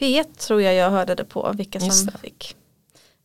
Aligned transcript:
P1 0.00 0.24
tror 0.38 0.62
jag 0.62 0.74
jag 0.74 0.90
hörde 0.90 1.14
det 1.14 1.24
på 1.24 1.52
vilka 1.56 1.80
som 1.80 2.08
fick. 2.22 2.56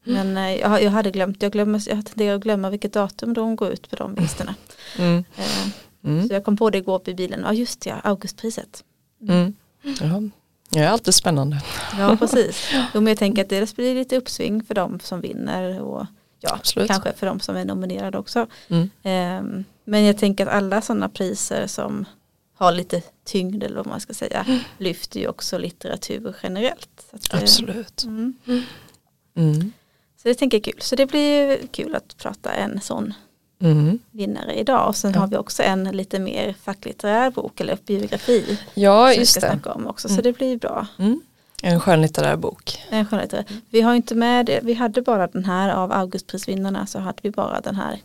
Men 0.04 0.37
eh, 0.37 0.56
jag, 0.56 0.84
jag 0.84 0.92
hade 0.92 1.11
glömt, 1.11 1.42
jag, 1.44 1.52
glömmer, 1.52 1.90
jag 1.90 2.06
tenderar 2.06 2.35
att 2.35 2.42
glömma 2.42 2.69
vilket 2.69 2.94
datum 2.94 3.34
de 3.34 3.56
går 3.56 3.69
ut 3.69 3.90
på 3.90 3.95
de 3.95 4.15
vinsterna. 4.15 4.56
Mm. 4.97 5.24
Eh, 5.38 5.68
Mm. 6.04 6.28
Så 6.28 6.34
jag 6.34 6.44
kom 6.44 6.58
på 6.58 6.70
det 6.70 6.78
igår 6.78 7.00
på 7.00 7.13
bilen, 7.13 7.42
ja 7.46 7.54
just 7.54 7.82
det, 7.82 7.94
augustpriset. 8.04 8.84
Mm. 9.29 9.54
Ja. 9.84 10.21
Det 10.70 10.79
är 10.79 10.88
alltid 10.88 11.13
spännande. 11.13 11.62
Ja 11.97 12.18
precis. 12.19 12.70
Jo, 12.74 13.01
men 13.01 13.08
jag 13.08 13.17
tänker 13.17 13.42
att 13.42 13.49
det 13.49 13.76
blir 13.76 13.96
lite 13.96 14.17
uppsving 14.17 14.63
för 14.63 14.76
de 14.76 14.99
som 14.99 15.22
vinner 15.22 15.81
och 15.81 16.05
ja, 16.39 16.54
Absolut. 16.54 16.88
kanske 16.89 17.13
för 17.13 17.25
de 17.27 17.39
som 17.39 17.55
är 17.55 17.65
nominerade 17.65 18.17
också. 18.17 18.47
Mm. 18.67 18.89
Ehm, 19.04 19.63
men 19.83 20.04
jag 20.04 20.17
tänker 20.17 20.45
att 20.47 20.54
alla 20.54 20.81
sådana 20.81 21.09
priser 21.09 21.67
som 21.67 22.05
har 22.59 22.71
lite 22.71 23.01
tyngd 23.25 23.63
eller 23.63 23.75
vad 23.75 23.87
man 23.87 23.99
ska 23.99 24.13
säga 24.13 24.45
lyfter 24.77 25.19
ju 25.19 25.27
också 25.27 25.57
litteratur 25.57 26.35
generellt. 26.43 27.05
Eh, 27.33 27.39
Absolut. 27.41 28.03
Mm. 28.03 28.33
Mm. 29.36 29.71
Så 30.21 30.27
det 30.27 30.33
tänker 30.36 30.57
jag 30.57 30.67
är 30.67 30.71
kul. 30.71 30.81
Så 30.81 30.95
det 30.95 31.05
blir 31.05 31.50
ju 31.51 31.67
kul 31.67 31.95
att 31.95 32.17
prata 32.17 32.52
en 32.53 32.81
sån 32.81 33.14
Mm. 33.62 34.00
vinnare 34.12 34.53
idag. 34.59 34.88
Och 34.88 34.95
sen 34.95 35.12
Ja. 35.14 35.20
har 35.20 35.27
vi 35.27 35.38
också 35.38 35.64
en 35.64 35.84
lite 35.84 36.20
mer 36.20 36.55
facklitterär 36.62 37.31
bok 37.31 37.59
eller 37.62 37.77
biografi. 37.86 38.59
Ja 38.73 39.03
som 39.05 39.09
vi 39.09 39.16
just 39.20 39.31
ska 39.31 39.41
det. 39.41 39.48
snacka 39.52 39.72
om 39.72 39.88
också. 39.88 40.08
Så 40.08 40.14
Mm. 40.14 40.23
det 40.23 40.34
blir 40.34 40.48
ju 40.48 40.58
bra. 40.58 40.88
Mm. 41.00 41.22
En 41.64 41.80
skönlitterär 41.80 42.36
bok. 42.36 42.81
En 42.89 43.05
skönlitterär. 43.05 43.45
Vi 43.70 43.81
har 43.81 43.95
inte 43.95 44.16
med 44.16 44.45
det. 44.45 44.59
Vi 44.64 44.73
hade 44.73 45.02
bara 45.02 45.28
den 45.28 45.45
här 45.45 45.70
av 45.70 45.91
Augustprisvinnarna 45.91 46.86
så 46.88 47.00
hade 47.00 47.20
vi 47.22 47.31
bara 47.31 47.62
den 47.62 47.76
här 47.76 48.00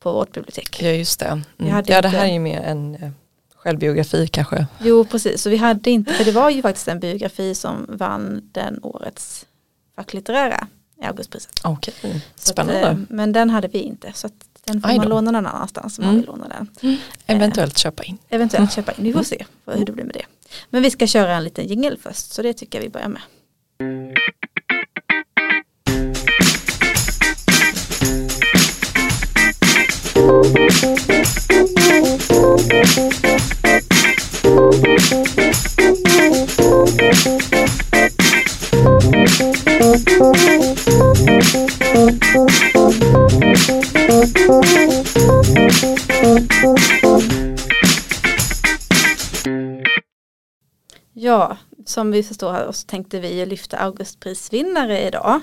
på 0.00 0.12
vårt 0.12 0.32
bibliotek. 0.32 0.82
Ja 0.82 0.88
just 0.90 1.20
det. 1.20 1.26
Mm. 1.26 1.42
Ja 1.86 2.00
det 2.00 2.08
här 2.08 2.24
är 2.28 2.32
ju 2.32 2.38
mer 2.38 2.60
en 2.60 2.94
eh, 2.94 3.10
självbiografi 3.64 4.26
kanske. 4.26 4.66
Jo 4.80 5.04
precis, 5.04 5.42
så 5.42 5.50
vi 5.50 5.56
hade 5.56 5.90
inte, 5.90 6.12
för 6.14 6.24
det 6.24 6.32
var 6.32 6.50
ju 6.50 6.62
faktiskt 6.62 6.88
en 6.88 7.00
biografi 7.00 7.54
som 7.54 7.86
vann 7.88 8.48
den 8.52 8.78
årets 8.82 9.46
facklitterära 9.96 10.66
i 11.02 11.04
Augustpriset. 11.04 11.52
Okej, 11.64 11.94
Så 12.00 12.08
att, 12.08 12.22
spännande. 12.40 12.80
eh, 12.88 12.96
men 13.08 13.32
den 13.32 13.50
hade 13.50 13.68
vi 13.68 13.78
inte 13.78 14.12
så 14.14 14.26
att 14.26 14.32
den 14.64 14.82
får 14.82 14.88
man 14.96 15.08
låna 15.08 15.30
någon 15.30 15.46
annanstans 15.46 15.98
om 15.98 16.04
man 16.04 16.14
Mm. 16.14 16.20
vill 16.20 16.26
låna 16.30 16.48
den. 16.48 16.98
Eventuellt 17.26 17.78
köpa 17.78 18.02
in. 18.04 18.18
Eventuellt 18.28 18.72
köpa 18.76 18.92
in, 18.92 19.04
vi 19.04 19.12
får 19.12 19.22
se 19.22 19.44
hur 19.66 19.84
det 19.84 19.92
blir 19.92 20.04
med 20.04 20.14
det. 20.14 20.24
Men 20.70 20.82
vi 20.82 20.90
ska 20.90 21.06
köra 21.06 21.34
en 21.36 21.44
liten 21.44 21.66
jingel 21.66 21.98
först 22.02 22.32
så 22.32 22.42
det 22.42 22.52
tycker 22.52 22.78
jag 22.78 22.82
vi 22.84 22.88
börjar 22.90 23.08
med. 23.08 23.22
Som 51.94 52.10
vi 52.10 52.22
förstår 52.22 52.52
här 52.52 52.72
så 52.72 52.86
tänkte 52.86 53.20
vi 53.20 53.46
lyfta 53.46 53.76
Augustprisvinnare 53.76 55.06
idag. 55.06 55.40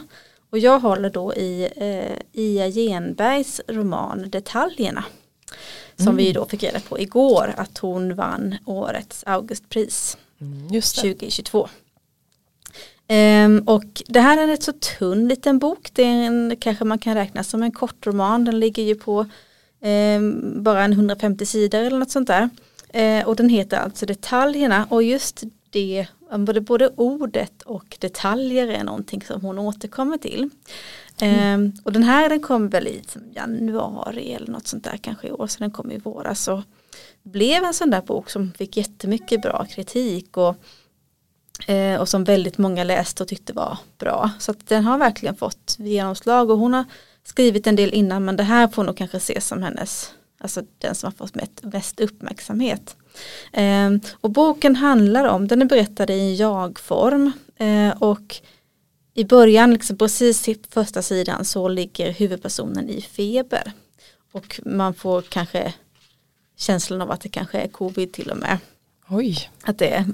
Och 0.50 0.60
jag 0.60 0.80
håller 0.80 1.10
då 1.10 1.34
i 1.34 1.70
eh, 1.76 2.42
Ia 2.42 2.70
Genbergs 2.70 3.62
roman 3.68 4.30
Detaljerna. 4.30 5.04
Som 5.96 6.16
vi 6.16 6.34
då 6.34 6.46
fick 6.46 6.64
reda 6.64 6.80
på 6.80 7.00
igår 7.00 7.54
att 7.58 7.78
hon 7.78 8.16
vann 8.16 8.56
årets 8.66 9.24
Augustpris 9.28 10.18
Mm, 10.42 10.68
Just 10.68 10.96
det. 10.96 11.02
2022. 11.02 11.70
Ehm, 13.08 13.64
och 13.66 14.04
det 14.08 14.20
här 14.20 14.38
är 14.38 14.42
en 14.42 14.50
rätt 14.50 14.64
så 14.64 14.74
tunn 14.74 15.28
liten 15.28 15.60
bok. 15.60 15.90
Det 15.94 16.04
är 16.04 16.26
en, 16.26 16.56
kanske 16.60 16.86
man 16.86 17.00
kan 17.00 17.16
räkna 17.16 17.44
som 17.44 17.64
en 17.64 17.72
kortroman. 17.72 18.46
Den 18.46 18.60
ligger 18.60 18.84
ju 18.84 18.96
på 18.96 19.26
ehm, 19.82 20.64
bara 20.64 20.84
en 20.84 20.94
150 20.94 21.46
sidor 21.46 21.80
eller 21.80 22.00
något 22.00 22.12
sånt 22.12 22.28
där. 22.28 22.50
Eh, 22.90 23.28
och 23.28 23.36
den 23.36 23.50
heter 23.50 23.78
alltså 23.78 24.06
Detaljerna 24.06 24.88
och 24.90 25.04
just 25.04 25.44
det, 25.70 26.08
både, 26.38 26.62
både 26.62 26.90
ordet 26.96 27.62
och 27.62 27.98
detaljer 28.00 28.68
är 28.68 28.84
någonting 28.84 29.22
som 29.22 29.42
hon 29.42 29.60
återkommer 29.60 30.18
till. 30.18 30.50
Ehm, 31.22 31.74
och 31.84 31.92
den 31.92 32.04
här 32.04 32.30
den 32.30 32.40
kom 32.40 32.70
väl 32.70 32.88
i 32.88 33.04
januari 33.36 34.34
eller 34.34 34.52
något 34.52 34.68
sånt 34.68 34.84
där 34.84 34.98
kanske 34.98 35.28
i 35.28 35.32
år, 35.32 35.48
så 35.48 35.60
den 35.60 35.72
kom 35.72 35.92
i 35.92 35.98
våras. 35.98 36.48
Och 36.48 36.62
blev 37.24 37.64
en 37.64 37.74
sån 37.74 37.90
där 37.90 38.02
bok 38.02 38.30
som 38.30 38.52
fick 38.52 38.78
jättemycket 38.78 39.42
bra 39.42 39.66
kritik 39.70 40.38
och, 40.38 40.56
eh, 41.70 42.02
och 42.02 42.10
som 42.10 42.24
väldigt 42.24 42.58
många 42.58 42.84
läste 42.84 43.24
och 43.24 43.30
tyckte 43.30 43.54
var 43.54 43.78
bra. 43.98 44.32
Så 44.40 44.54
den 44.68 44.84
har 44.84 44.98
verkligen 44.98 45.36
fått 45.36 45.76
genomslag 45.80 46.50
och 46.50 46.58
hon 46.58 46.74
har 46.74 46.86
skrivit 47.24 47.68
en 47.68 47.76
del 47.76 47.94
innan 47.94 48.26
men 48.26 48.36
det 48.36 48.44
här 48.44 48.68
får 48.68 48.84
nog 48.84 48.98
kanske 48.98 49.18
ses 49.18 49.48
som 49.48 49.64
hennes, 49.64 50.14
alltså 50.38 50.62
den 50.78 50.96
som 50.96 51.08
har 51.08 51.12
fått 51.12 51.36
mest, 51.36 51.64
mest 51.64 52.00
uppmärksamhet. 52.00 52.96
Eh, 53.54 53.92
och 54.22 54.30
boken 54.30 54.76
handlar 54.76 55.26
om, 55.26 55.48
den 55.48 55.62
är 55.62 55.66
berättad 55.66 56.14
i 56.14 56.20
en 56.20 56.36
jag-form 56.36 57.32
eh, 57.58 57.90
och 57.90 58.42
i 59.14 59.24
början, 59.24 59.74
liksom 59.74 59.98
precis 59.98 60.50
i 60.50 60.58
första 60.70 61.02
sidan 61.02 61.46
så 61.46 61.68
ligger 61.68 62.12
huvudpersonen 62.12 62.90
i 62.90 63.02
feber. 63.02 63.72
Och 64.32 64.60
man 64.66 64.94
får 64.94 65.22
kanske 65.22 65.74
känslan 66.58 67.02
av 67.02 67.12
att 67.12 67.22
det 67.22 67.30
kanske 67.30 67.60
är 67.60 67.68
covid 67.68 68.14
till 68.14 68.32
och 68.32 68.38
med. 68.38 68.58
Oj. 69.10 69.50
Att 69.64 69.78
det 69.78 70.06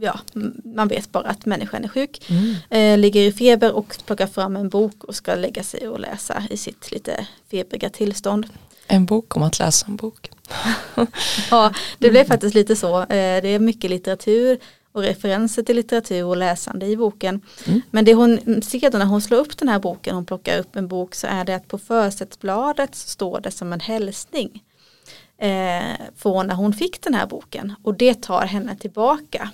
ja, 0.00 0.20
man 0.64 0.88
vet 0.88 1.12
bara 1.12 1.28
att 1.28 1.46
människan 1.46 1.84
är 1.84 1.88
sjuk. 1.88 2.30
Mm. 2.30 2.54
Eh, 2.70 2.98
ligger 2.98 3.20
i 3.20 3.32
feber 3.32 3.72
och 3.72 3.96
plockar 4.06 4.26
fram 4.26 4.56
en 4.56 4.68
bok 4.68 5.04
och 5.04 5.14
ska 5.14 5.34
lägga 5.34 5.62
sig 5.62 5.88
och 5.88 6.00
läsa 6.00 6.42
i 6.50 6.56
sitt 6.56 6.92
lite 6.92 7.26
febriga 7.50 7.90
tillstånd. 7.90 8.46
En 8.86 9.06
bok 9.06 9.36
om 9.36 9.42
att 9.42 9.58
läsa 9.58 9.86
en 9.86 9.96
bok. 9.96 10.30
Ja, 11.50 11.72
det 11.98 12.10
blev 12.10 12.24
faktiskt 12.24 12.54
lite 12.54 12.76
så. 12.76 13.00
Eh, 13.00 13.42
det 13.42 13.48
är 13.48 13.58
mycket 13.58 13.90
litteratur 13.90 14.58
och 14.92 15.02
referenser 15.02 15.62
till 15.62 15.76
litteratur 15.76 16.24
och 16.24 16.36
läsande 16.36 16.86
i 16.86 16.96
boken. 16.96 17.40
Mm. 17.66 17.80
Men 17.90 18.04
det 18.04 18.14
hon 18.14 18.62
ser 18.62 18.90
då 18.90 18.98
när 18.98 19.06
hon 19.06 19.22
slår 19.22 19.38
upp 19.38 19.58
den 19.58 19.68
här 19.68 19.78
boken, 19.78 20.14
hon 20.14 20.26
plockar 20.26 20.58
upp 20.58 20.76
en 20.76 20.88
bok 20.88 21.14
så 21.14 21.26
är 21.26 21.44
det 21.44 21.54
att 21.54 21.68
på 21.68 21.78
försättsbladet 21.78 22.94
står 22.94 23.40
det 23.40 23.50
som 23.50 23.72
en 23.72 23.80
hälsning 23.80 24.62
eh, 25.38 25.82
från 26.16 26.46
när 26.46 26.54
hon 26.54 26.72
fick 26.72 27.02
den 27.02 27.14
här 27.14 27.26
boken 27.26 27.74
och 27.82 27.94
det 27.94 28.22
tar 28.22 28.46
henne 28.46 28.76
tillbaka. 28.76 29.50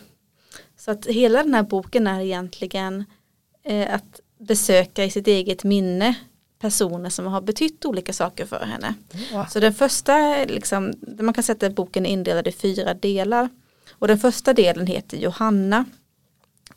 Så 0.78 0.90
att 0.90 1.06
hela 1.06 1.42
den 1.42 1.54
här 1.54 1.62
boken 1.62 2.06
är 2.06 2.20
egentligen 2.20 3.04
eh, 3.64 3.94
att 3.94 4.20
besöka 4.38 5.04
i 5.04 5.10
sitt 5.10 5.26
eget 5.26 5.64
minne 5.64 6.14
personer 6.60 7.10
som 7.10 7.26
har 7.26 7.40
betytt 7.40 7.84
olika 7.84 8.12
saker 8.12 8.46
för 8.46 8.64
henne. 8.64 8.94
Wow. 9.32 9.44
Så 9.50 9.60
den 9.60 9.74
första, 9.74 10.44
liksom, 10.44 10.94
man 11.20 11.34
kan 11.34 11.44
sätta 11.44 11.66
att 11.66 11.74
boken 11.74 12.06
är 12.06 12.10
indelad 12.10 12.48
i 12.48 12.52
fyra 12.52 12.94
delar. 12.94 13.48
Och 13.92 14.08
den 14.08 14.18
första 14.18 14.52
delen 14.54 14.86
heter 14.86 15.16
Johanna. 15.16 15.84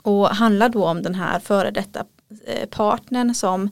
Och 0.02 0.28
handlar 0.28 0.68
då 0.68 0.84
om 0.84 1.02
den 1.02 1.14
här 1.14 1.38
före 1.40 1.70
detta 1.70 2.04
eh, 2.46 2.68
partnern 2.68 3.34
som 3.34 3.70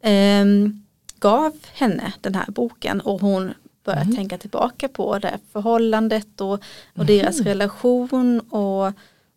ehm, 0.00 0.82
gav 1.20 1.52
henne 1.72 2.12
den 2.20 2.34
här 2.34 2.46
boken. 2.48 3.00
Och 3.00 3.20
hon 3.20 3.54
börjar 3.84 4.02
Mm. 4.02 4.16
tänka 4.16 4.38
tillbaka 4.38 4.88
på 4.88 5.18
det 5.18 5.38
förhållandet 5.52 6.40
och, 6.40 6.62
och 6.96 7.06
deras 7.06 7.40
relation 7.40 8.40
och, 8.40 8.86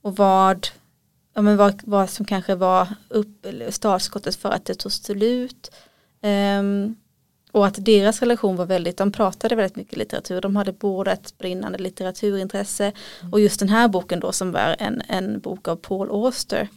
och 0.02 0.16
vad, 0.18 0.68
ja, 1.34 1.41
men 1.41 1.58
vad, 1.58 1.81
vad 1.84 2.09
som 2.09 2.25
kanske 2.25 2.56
var 2.56 2.88
upp, 3.09 3.46
startskottet 3.69 4.35
för 4.35 4.50
att 4.50 4.66
det 4.66 4.75
tog 4.75 4.91
slut. 4.91 5.72
Ehm, 6.25 6.96
och 7.52 7.68
att 7.68 7.86
deras 7.86 8.19
relation 8.19 8.56
var 8.56 8.66
väldigt, 8.66 8.97
de 8.97 9.12
pratade 9.12 9.56
väldigt 9.56 9.75
mycket 9.75 9.97
litteratur, 9.97 10.41
de 10.41 10.56
hade 10.56 10.72
båda 10.72 11.12
ett 11.12 11.38
brinnande 11.38 11.78
litteraturintresse 11.78 12.91
och 13.31 13.40
just 13.40 13.59
den 13.59 13.69
här 13.69 13.88
boken 13.88 14.19
då 14.19 14.31
som 14.31 14.52
var 14.52 14.75
en, 14.80 15.02
en 15.08 15.40
bok 15.40 15.68
av 15.68 15.75
Paul 15.75 16.09
Auster 16.09 16.68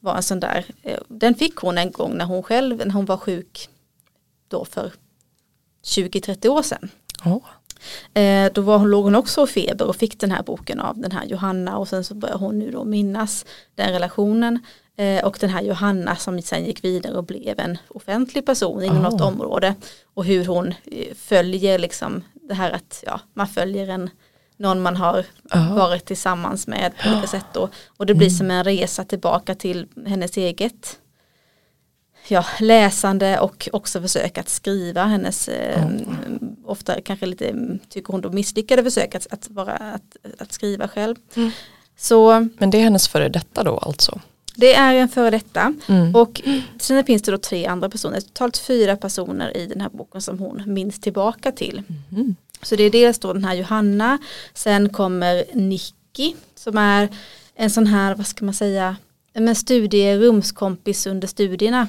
var 0.00 0.16
en 0.16 0.22
sån 0.22 0.40
där, 0.40 0.64
eh, 0.82 0.98
den 1.08 1.34
fick 1.34 1.56
hon 1.56 1.78
en 1.78 1.90
gång 1.90 2.16
när 2.16 2.24
hon 2.24 2.42
själv, 2.42 2.86
när 2.86 2.94
hon 2.94 3.04
var 3.04 3.16
sjuk 3.16 3.68
då 4.48 4.64
för 4.64 4.92
20-30 5.84 6.48
år 6.48 6.62
sedan. 6.62 6.88
Eh, 8.14 8.52
då 8.52 8.60
var 8.60 8.78
hon, 8.78 8.90
låg 8.90 9.04
hon 9.04 9.14
också 9.14 9.44
i 9.44 9.46
feber 9.46 9.86
och 9.86 9.96
fick 9.96 10.20
den 10.20 10.30
här 10.30 10.42
boken 10.42 10.80
av 10.80 10.98
den 10.98 11.12
här 11.12 11.24
Johanna 11.24 11.78
och 11.78 11.88
sen 11.88 12.04
så 12.04 12.14
började 12.14 12.38
hon 12.38 12.58
nu 12.58 12.70
då 12.70 12.84
minnas 12.84 13.46
den 13.74 13.92
relationen. 13.92 14.60
Eh, 14.96 15.24
och 15.24 15.36
den 15.40 15.50
här 15.50 15.62
Johanna 15.62 16.16
som 16.16 16.42
sen 16.42 16.64
gick 16.64 16.84
vidare 16.84 17.16
och 17.16 17.24
blev 17.24 17.60
en 17.60 17.78
offentlig 17.88 18.46
person 18.46 18.82
inom 18.82 18.96
Oh. 18.96 19.02
något 19.02 19.20
område. 19.20 19.74
Och 20.14 20.24
hur 20.24 20.44
hon 20.44 20.66
eh, 20.92 21.14
följer 21.14 21.78
liksom 21.78 22.24
det 22.34 22.54
här 22.54 22.70
att 22.70 23.04
ja, 23.06 23.20
man 23.34 23.46
följer 23.48 23.88
en 23.88 24.10
någon 24.56 24.82
man 24.82 24.96
har 24.96 25.24
Ja. 25.50 25.74
varit 25.74 26.04
tillsammans 26.04 26.66
med 26.66 26.92
på 27.02 27.08
olika 27.10 27.26
sätt 27.26 27.44
då. 27.52 27.68
Och 27.96 28.06
det 28.06 28.14
blir 28.14 28.30
som 28.30 28.50
en 28.50 28.64
resa 28.64 29.04
tillbaka 29.04 29.54
till 29.54 29.86
hennes 30.06 30.36
eget 30.36 30.98
ja, 32.28 32.44
läsande 32.60 33.38
och 33.40 33.68
också 33.72 34.00
försök 34.00 34.38
att 34.38 34.48
skriva 34.48 35.04
hennes 35.04 35.48
eh, 35.48 35.84
ofta 36.64 37.00
kanske 37.00 37.26
lite 37.26 37.54
tycker 37.88 38.12
hon 38.12 38.20
då 38.20 38.30
misslyckade 38.30 38.84
försök 38.84 39.14
att, 39.14 39.26
att, 39.30 39.50
vara, 39.50 39.72
att, 39.72 40.16
att 40.38 40.52
skriva 40.52 40.88
själv. 40.88 41.16
Mm. 41.34 41.50
Så 41.96 42.48
Men 42.58 42.70
det 42.70 42.78
är 42.78 42.82
hennes 42.82 43.08
före 43.08 43.28
detta 43.28 43.62
då 43.64 43.78
alltså? 43.78 44.20
Det 44.54 44.74
är 44.74 44.94
en 44.94 45.08
före 45.08 45.30
detta. 45.30 45.74
Mm. 45.88 46.14
Och 46.14 46.42
sen 46.80 47.04
finns 47.04 47.22
det 47.22 47.30
då 47.30 47.38
tre 47.38 47.66
andra 47.66 47.88
personer, 47.88 48.20
totalt 48.20 48.58
fyra 48.58 48.96
personer 48.96 49.56
i 49.56 49.66
den 49.66 49.80
här 49.80 49.88
boken 49.88 50.20
som 50.20 50.38
hon 50.38 50.62
minns 50.66 51.00
tillbaka 51.00 51.52
till. 51.52 51.82
Mm. 52.12 52.36
Så 52.62 52.76
det 52.76 52.84
är 52.84 52.90
dels 52.90 53.18
då 53.18 53.32
den 53.32 53.44
här 53.44 53.54
Johanna, 53.54 54.18
sen 54.54 54.88
kommer 54.88 55.44
Nicky 55.52 56.34
som 56.54 56.78
är 56.78 57.08
en 57.54 57.70
sån 57.70 57.86
här, 57.86 58.14
vad 58.14 58.26
ska 58.26 58.44
man 58.44 58.54
säga, 58.54 58.96
en 59.32 59.54
studierumskompis 59.54 61.06
under 61.06 61.28
studierna. 61.28 61.86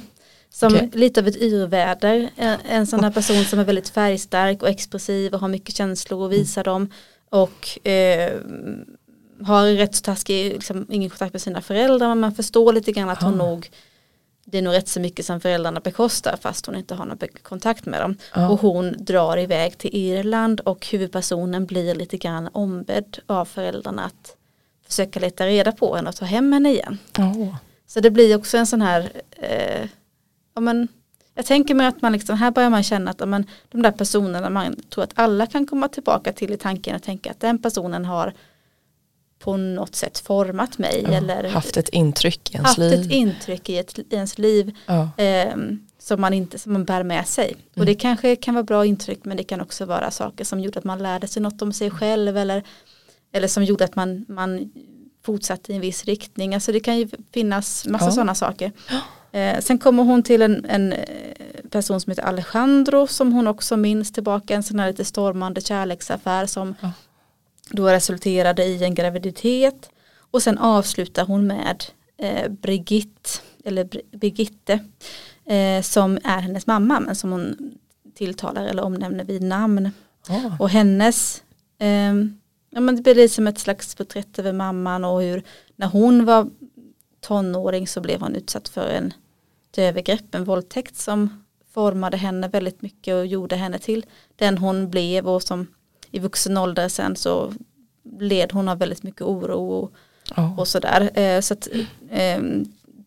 Som 0.50 0.76
Okej. 0.76 0.90
lite 0.94 1.20
av 1.20 1.28
ett 1.28 1.36
yrväder, 1.36 2.30
en, 2.36 2.58
en 2.70 2.88
sån 2.88 3.04
här 3.04 3.12
person 3.12 3.46
som 3.46 3.60
är 3.60 3.64
väldigt 3.64 3.90
färgstark 3.90 4.62
och 4.62 4.70
expressiv 4.70 5.34
och 5.34 5.40
har 5.40 5.48
mycket 5.48 5.76
känslor 5.76 6.22
och 6.22 6.32
visar 6.32 6.64
dem. 6.64 6.90
Och 7.30 7.88
eh, 7.88 8.34
har 9.44 9.68
rätt 9.68 9.96
så 9.96 10.02
taskig, 10.02 10.54
liksom, 10.54 10.86
ingen 10.90 11.10
kontakt 11.10 11.34
med 11.34 11.42
sina 11.42 11.62
föräldrar 11.62 12.08
men 12.08 12.20
man 12.20 12.36
förstår 12.36 12.74
lite 12.74 12.92
grann 12.92 13.10
att 13.10 13.22
hon 13.22 13.42
Ah. 13.42 13.46
nog 13.46 13.70
det 14.48 14.58
är 14.58 14.62
nog 14.62 14.74
rätt 14.74 14.88
så 14.88 15.00
mycket 15.00 15.26
som 15.26 15.42
föräldrarna 15.42 15.80
bekostar 15.80 16.38
fast 16.42 16.66
hon 16.66 16.76
inte 16.76 16.96
har 16.96 17.06
någon 17.06 17.18
kontakt 17.42 17.86
med 17.86 18.02
dem. 18.02 18.18
Ja. 18.34 18.50
Och 18.50 18.60
hon 18.60 18.96
drar 18.98 19.38
iväg 19.38 19.78
till 19.78 19.90
Irland 19.94 20.60
och 20.60 20.88
huvudpersonen 20.88 21.66
blir 21.66 21.96
lite 21.96 22.18
grann 22.18 22.50
ombedd 22.52 23.18
av 23.26 23.46
föräldrarna 23.46 24.06
att 24.06 24.36
försöka 24.88 25.20
leta 25.20 25.46
reda 25.46 25.72
på 25.72 25.96
henne 25.96 26.10
och 26.10 26.16
ta 26.16 26.26
hem 26.26 26.54
henne 26.54 26.70
igen. 26.72 26.98
Åh. 27.20 27.56
Så 27.88 28.00
det 28.00 28.12
blir 28.12 28.36
också 28.36 28.58
en 28.58 28.68
sån 28.68 28.82
här, 28.82 29.12
eh, 29.32 29.88
ja, 30.56 30.62
men, 30.62 30.88
jag 31.34 31.46
tänker 31.46 31.76
mig 31.76 31.88
att 31.88 32.02
man 32.02 32.12
liksom, 32.12 32.38
här 32.38 32.52
börjar 32.52 32.70
man 32.70 32.84
känna 32.84 33.12
att 33.12 33.30
men, 33.30 33.46
de 33.72 33.82
där 33.82 33.92
personerna 33.92 34.50
man 34.50 34.76
tror 34.90 35.04
att 35.04 35.14
alla 35.16 35.48
kan 35.48 35.68
komma 35.68 35.88
tillbaka 35.88 36.34
till 36.34 36.54
i 36.54 36.58
tanken 36.58 36.96
och 36.96 37.04
tänka 37.04 37.32
att 37.32 37.40
den 37.40 37.58
personen 37.62 38.06
har 38.06 38.34
på 39.40 39.58
något 39.58 39.96
sätt 39.96 40.20
format 40.20 40.78
mig 40.78 41.02
Ja, 41.04 41.14
eller 41.14 41.50
haft 41.50 41.78
ett 41.78 41.90
intryck 41.90 42.52
i 42.52 42.54
ens 42.54 42.68
haft 42.68 42.78
liv. 42.78 42.94
ett 43.02 43.12
intryck 43.12 43.70
i, 43.70 43.78
ett, 43.78 44.00
i 44.00 44.06
ens 44.16 44.38
liv 44.38 44.76
ja. 44.86 45.10
eh, 45.24 45.56
som, 46.00 46.22
man 46.22 46.34
inte, 46.34 46.60
som 46.60 46.74
man 46.74 46.86
bär 46.86 47.04
med 47.04 47.28
sig. 47.28 47.56
Och 47.72 47.78
Mm. 47.78 47.86
det 47.86 47.96
kanske 47.96 48.36
kan 48.36 48.54
vara 48.54 48.64
bra 48.64 48.86
intryck 48.86 49.20
men 49.26 49.38
det 49.38 49.44
kan 49.44 49.62
också 49.62 49.86
vara 49.86 50.12
saker 50.12 50.44
som 50.46 50.60
gjorde 50.60 50.80
att 50.80 50.86
man 50.86 51.04
lärde 51.04 51.28
sig 51.28 51.42
något 51.42 51.62
om 51.62 51.74
sig 51.74 51.92
själv 51.92 52.38
eller, 52.38 52.64
eller 53.34 53.48
som 53.48 53.64
gjorde 53.64 53.84
att 53.86 53.96
man, 53.96 54.26
man 54.28 54.72
fortsatte 55.26 55.72
i 55.72 55.76
en 55.76 55.82
viss 55.82 56.06
riktning. 56.06 56.54
Alltså 56.54 56.72
det 56.72 56.80
kan 56.80 56.98
ju 56.98 57.08
finnas 57.34 57.88
massa 57.88 58.06
Ja. 58.06 58.12
sådana 58.12 58.36
saker. 58.36 58.72
Eh, 59.32 59.60
sen 59.60 59.78
kommer 59.78 60.04
hon 60.04 60.24
till 60.24 60.42
en, 60.42 60.66
en 60.66 60.94
eh, 60.94 61.00
person 61.72 62.02
som 62.02 62.12
heter 62.12 62.24
Alejandro 62.24 63.08
som 63.08 63.32
hon 63.34 63.48
också 63.48 63.78
minns 63.78 64.12
tillbaka 64.12 64.56
en 64.56 64.64
sån 64.64 64.80
här 64.80 64.88
lite 64.88 65.06
stormande 65.06 65.62
kärleksaffär 65.62 66.46
som 66.46 66.76
Ja. 66.82 66.92
Då 67.76 67.90
resulterade 67.90 68.64
i 68.64 68.84
en 68.84 68.96
graviditet 68.96 69.90
och 70.32 70.44
sen 70.44 70.58
avslutar 70.58 71.26
hon 71.26 71.48
med 71.48 71.84
eh, 72.18 72.50
Brigitte, 72.50 73.30
eller 73.66 73.84
Bri- 73.84 74.18
Birgitte 74.18 74.80
eh, 75.46 75.82
som 75.82 76.20
är 76.24 76.40
hennes 76.40 76.68
mamma 76.68 77.00
men 77.00 77.16
som 77.16 77.32
hon 77.32 77.72
tilltalar 78.16 78.66
eller 78.66 78.84
omnämner 78.84 79.24
vid 79.24 79.44
namn. 79.44 79.92
Ja. 80.28 80.58
Och 80.60 80.70
hennes, 80.70 81.44
ehm, 81.80 82.40
ja 82.70 82.80
men 82.80 82.96
det 82.96 83.02
blir 83.02 83.28
som 83.28 83.48
ett 83.48 83.60
slags 83.60 83.96
porträtt 83.96 84.40
över 84.40 84.54
mamman 84.54 85.06
och 85.06 85.22
hur 85.22 85.44
när 85.76 85.88
hon 85.88 86.26
var 86.26 86.50
tonåring 87.22 87.88
så 87.88 88.02
blev 88.02 88.22
hon 88.22 88.36
utsatt 88.36 88.70
för 88.70 88.90
en 88.90 89.14
ett 89.72 89.78
övergrepp, 89.78 90.36
en 90.36 90.44
våldtäkt 90.44 90.98
som 90.98 91.46
formade 91.74 92.18
henne 92.18 92.48
väldigt 92.48 92.82
mycket 92.82 93.16
och 93.16 93.26
gjorde 93.26 93.56
henne 93.56 93.80
till 93.80 94.06
den 94.36 94.58
hon 94.58 94.90
blev 94.90 95.28
och 95.28 95.44
som 95.44 95.68
i 96.16 96.20
vuxen 96.20 96.58
ålder 96.58 96.88
sen 96.90 97.16
så 97.16 97.54
led 98.20 98.52
hon 98.52 98.70
av 98.70 98.78
väldigt 98.78 99.04
mycket 99.04 99.22
oro 99.22 99.70
och, 99.72 99.92
Ja. 100.36 100.56
och 100.58 100.68
sådär. 100.68 101.20
Eh, 101.20 101.42
så 101.42 101.54
att, 101.54 101.68
eh, 102.10 102.42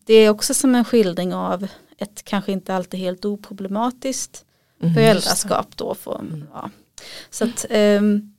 det 0.05 0.13
är 0.13 0.29
också 0.29 0.53
som 0.53 0.75
en 0.75 0.85
skildring 0.85 1.33
av 1.33 1.67
ett 1.97 2.23
kanske 2.23 2.51
inte 2.51 2.75
alltid 2.75 2.99
helt 2.99 3.25
oproblematiskt 3.25 4.45
Mm, 4.81 4.93
föräldraskap 4.93 5.77
då. 5.77 5.95
För, 5.95 6.21
ja. 6.53 6.69
Så 7.29 7.43
att, 7.43 7.65
ehm, 7.69 8.33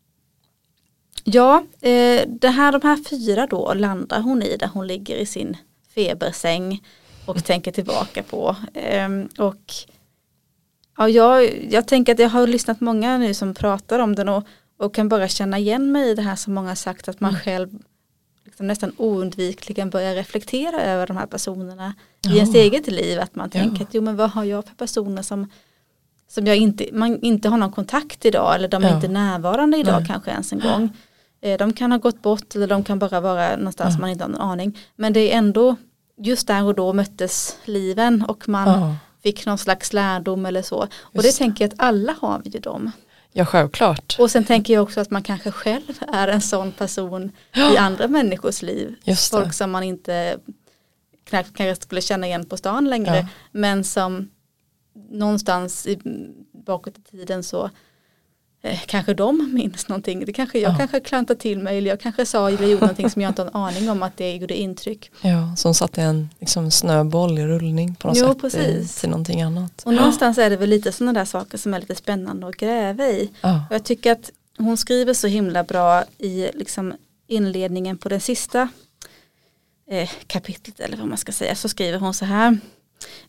ja, 1.25 1.65
eh, 1.81 2.23
det 2.29 2.49
här, 2.49 2.73
de 2.73 2.83
här 2.83 3.05
fyra 3.11 3.47
då 3.47 3.75
landar 3.75 4.21
hon 4.21 4.43
i 4.43 4.57
där 4.57 4.67
hon 4.75 4.87
ligger 4.87 5.17
i 5.17 5.27
sin 5.27 5.57
febersäng 5.95 6.83
och 7.27 7.45
tänker 7.45 7.73
tillbaka 7.73 8.23
på. 8.23 8.57
Ehm, 8.75 9.29
och 9.39 9.75
ja, 10.97 11.09
jag, 11.09 11.67
jag 11.71 11.89
tänker 11.89 12.13
att 12.13 12.19
jag 12.19 12.29
har 12.29 12.47
lyssnat 12.47 12.81
många 12.81 13.19
nu 13.19 13.35
som 13.35 13.55
pratar 13.55 13.99
om 13.99 14.15
den 14.15 14.29
och, 14.29 14.45
och 14.81 14.95
kan 14.95 15.09
bara 15.09 15.29
känna 15.29 15.59
igen 15.59 15.93
mig 15.93 16.11
i 16.11 16.15
det 16.15 16.23
här 16.23 16.37
som 16.37 16.55
många 16.55 16.77
sagt 16.77 17.09
att 17.09 17.21
man 17.21 17.37
själv 17.37 17.69
liksom 18.45 18.67
nästan 18.67 18.93
oundvikligen 18.97 19.91
börjar 19.91 20.15
reflektera 20.15 20.81
över 20.83 21.07
de 21.07 21.17
här 21.17 21.27
personerna 21.27 21.95
i 22.27 22.29
Ja. 22.29 22.35
ens 22.35 22.55
eget 22.55 22.87
liv. 22.87 23.21
Att 23.21 23.35
man 23.35 23.51
Ja. 23.55 23.61
tänker 23.61 23.83
att 23.85 23.95
jo 23.95 24.03
men 24.03 24.17
vad 24.17 24.31
har 24.31 24.45
jag 24.45 24.65
för 24.67 24.75
personer 24.75 25.23
som 25.23 25.51
som 26.29 26.47
jag 26.47 26.57
inte, 26.57 26.89
man 26.93 27.21
inte 27.21 27.49
har 27.49 27.57
någon 27.59 27.73
kontakt 27.73 28.25
idag 28.25 28.55
eller 28.55 28.69
de 28.69 28.85
är 28.85 28.89
Ja. 28.89 28.95
inte 28.95 29.09
närvarande 29.09 29.77
idag 29.79 29.99
Nej. 29.99 30.07
kanske 30.07 30.31
ens 30.31 30.53
en 30.53 30.61
gång. 30.61 30.91
Eh, 31.41 31.59
De 31.59 31.73
kan 31.73 31.93
ha 31.93 31.99
gått 31.99 32.23
bort 32.23 32.55
eller 32.55 32.67
de 32.67 32.85
kan 32.85 32.99
bara 32.99 33.21
vara 33.21 33.57
någonstans 33.57 33.95
Ja. 33.95 34.01
man 34.01 34.11
inte 34.11 34.25
har 34.25 34.29
någon 34.29 34.41
aning. 34.41 34.79
Men 34.97 35.13
det 35.13 35.33
är 35.33 35.39
ändå 35.39 35.77
just 36.19 36.47
där 36.47 36.65
och 36.65 36.75
då 36.75 36.93
möttes 36.93 37.57
liven 37.65 38.25
och 38.29 38.49
man 38.49 38.69
Ja. 38.69 38.97
fick 39.23 39.47
någon 39.47 39.59
slags 39.59 39.93
lärdom 39.93 40.47
eller 40.47 40.63
så. 40.63 40.77
Och 40.83 40.89
det 41.13 41.27
Just 41.27 41.39
det. 41.39 41.45
tänker 41.45 41.65
jag 41.65 41.73
att 41.73 41.81
alla 41.81 42.15
har 42.21 42.41
vi 42.45 42.51
ju 42.51 42.61
dem. 42.61 42.91
Ja, 43.33 43.45
självklart. 43.45 44.17
Och 44.19 44.31
sen 44.31 44.45
tänker 44.45 44.75
jag 44.75 44.83
också 44.83 45.01
att 45.01 45.11
man 45.11 45.23
kanske 45.23 45.51
själv 45.51 45.99
är 46.13 46.29
en 46.29 46.41
sån 46.41 46.73
person 46.73 47.33
i 47.55 47.77
andra 47.77 48.09
människors 48.09 48.63
liv. 48.63 48.95
Folk 49.31 49.55
som 49.55 49.71
man 49.71 49.83
inte 49.83 50.39
knappt 51.25 51.57
kanske 51.57 51.83
skulle 51.83 52.01
känna 52.01 52.27
igen 52.27 52.47
på 52.47 52.57
stan 52.57 52.89
längre. 52.91 53.17
Ja. 53.17 53.27
Men 53.53 53.85
som 53.85 54.31
någonstans 55.11 55.87
i, 55.87 55.99
bakåt 56.53 56.99
i 56.99 57.03
tiden 57.03 57.43
så 57.43 57.71
eh, 58.63 58.79
kanske 58.87 59.15
de 59.15 59.55
minns 59.55 59.89
någonting. 59.89 60.25
Det 60.25 60.33
kanske, 60.33 60.59
jag 60.59 60.73
Ja. 60.73 60.77
kanske 60.79 61.01
klantade 61.01 61.41
till 61.41 61.59
mig 61.59 61.79
eller 61.79 61.91
jag 61.91 62.01
kanske 62.01 62.27
sa 62.27 62.49
eller 62.49 62.67
gjorde 62.69 62.81
någonting 62.81 63.11
som 63.11 63.23
jag 63.23 63.31
inte 63.31 63.43
har 63.43 63.49
en 63.49 63.55
aning 63.57 63.91
om 63.91 64.03
att 64.03 64.17
det 64.17 64.37
gjorde 64.37 64.57
intryck. 64.59 65.11
Ja, 65.23 65.57
som 65.57 65.75
satte 65.75 66.03
en 66.03 66.29
liksom, 66.41 66.71
snöboll 66.71 67.39
i 67.39 67.47
rullning 67.47 67.95
på 67.95 68.09
något 68.09 68.17
Jo, 68.17 68.27
sätt 68.27 68.37
i- 68.37 68.41
precis. 68.41 69.01
till 69.01 69.09
någonting 69.11 69.43
annat. 69.43 69.83
Och 69.87 69.95
någonstans 69.95 70.39
är 70.39 70.51
det 70.51 70.57
väl 70.57 70.69
lite 70.69 70.93
sådana 70.93 71.13
där 71.13 71.25
saker 71.25 71.59
som 71.59 71.75
är 71.75 71.81
lite 71.81 71.95
spännande 71.95 72.47
att 72.49 72.57
gräva 72.57 73.07
i. 73.07 73.31
Ja. 73.41 73.63
Och 73.69 73.75
jag 73.75 73.85
tycker 73.85 74.13
att 74.13 74.31
hon 74.59 74.77
skriver 74.77 75.15
så 75.15 75.27
himla 75.27 75.65
bra 75.65 76.05
i 76.19 76.49
liksom 76.55 76.93
inledningen 77.27 77.99
på 77.99 78.09
den 78.09 78.21
sista 78.21 78.69
eh, 79.91 80.11
kapitlet 80.27 80.81
eller 80.81 80.97
vad 80.97 81.07
man 81.09 81.19
ska 81.19 81.33
säga 81.33 81.55
så 81.55 81.69
skriver 81.69 81.99
hon 81.99 82.15
så 82.15 82.25
här. 82.25 82.59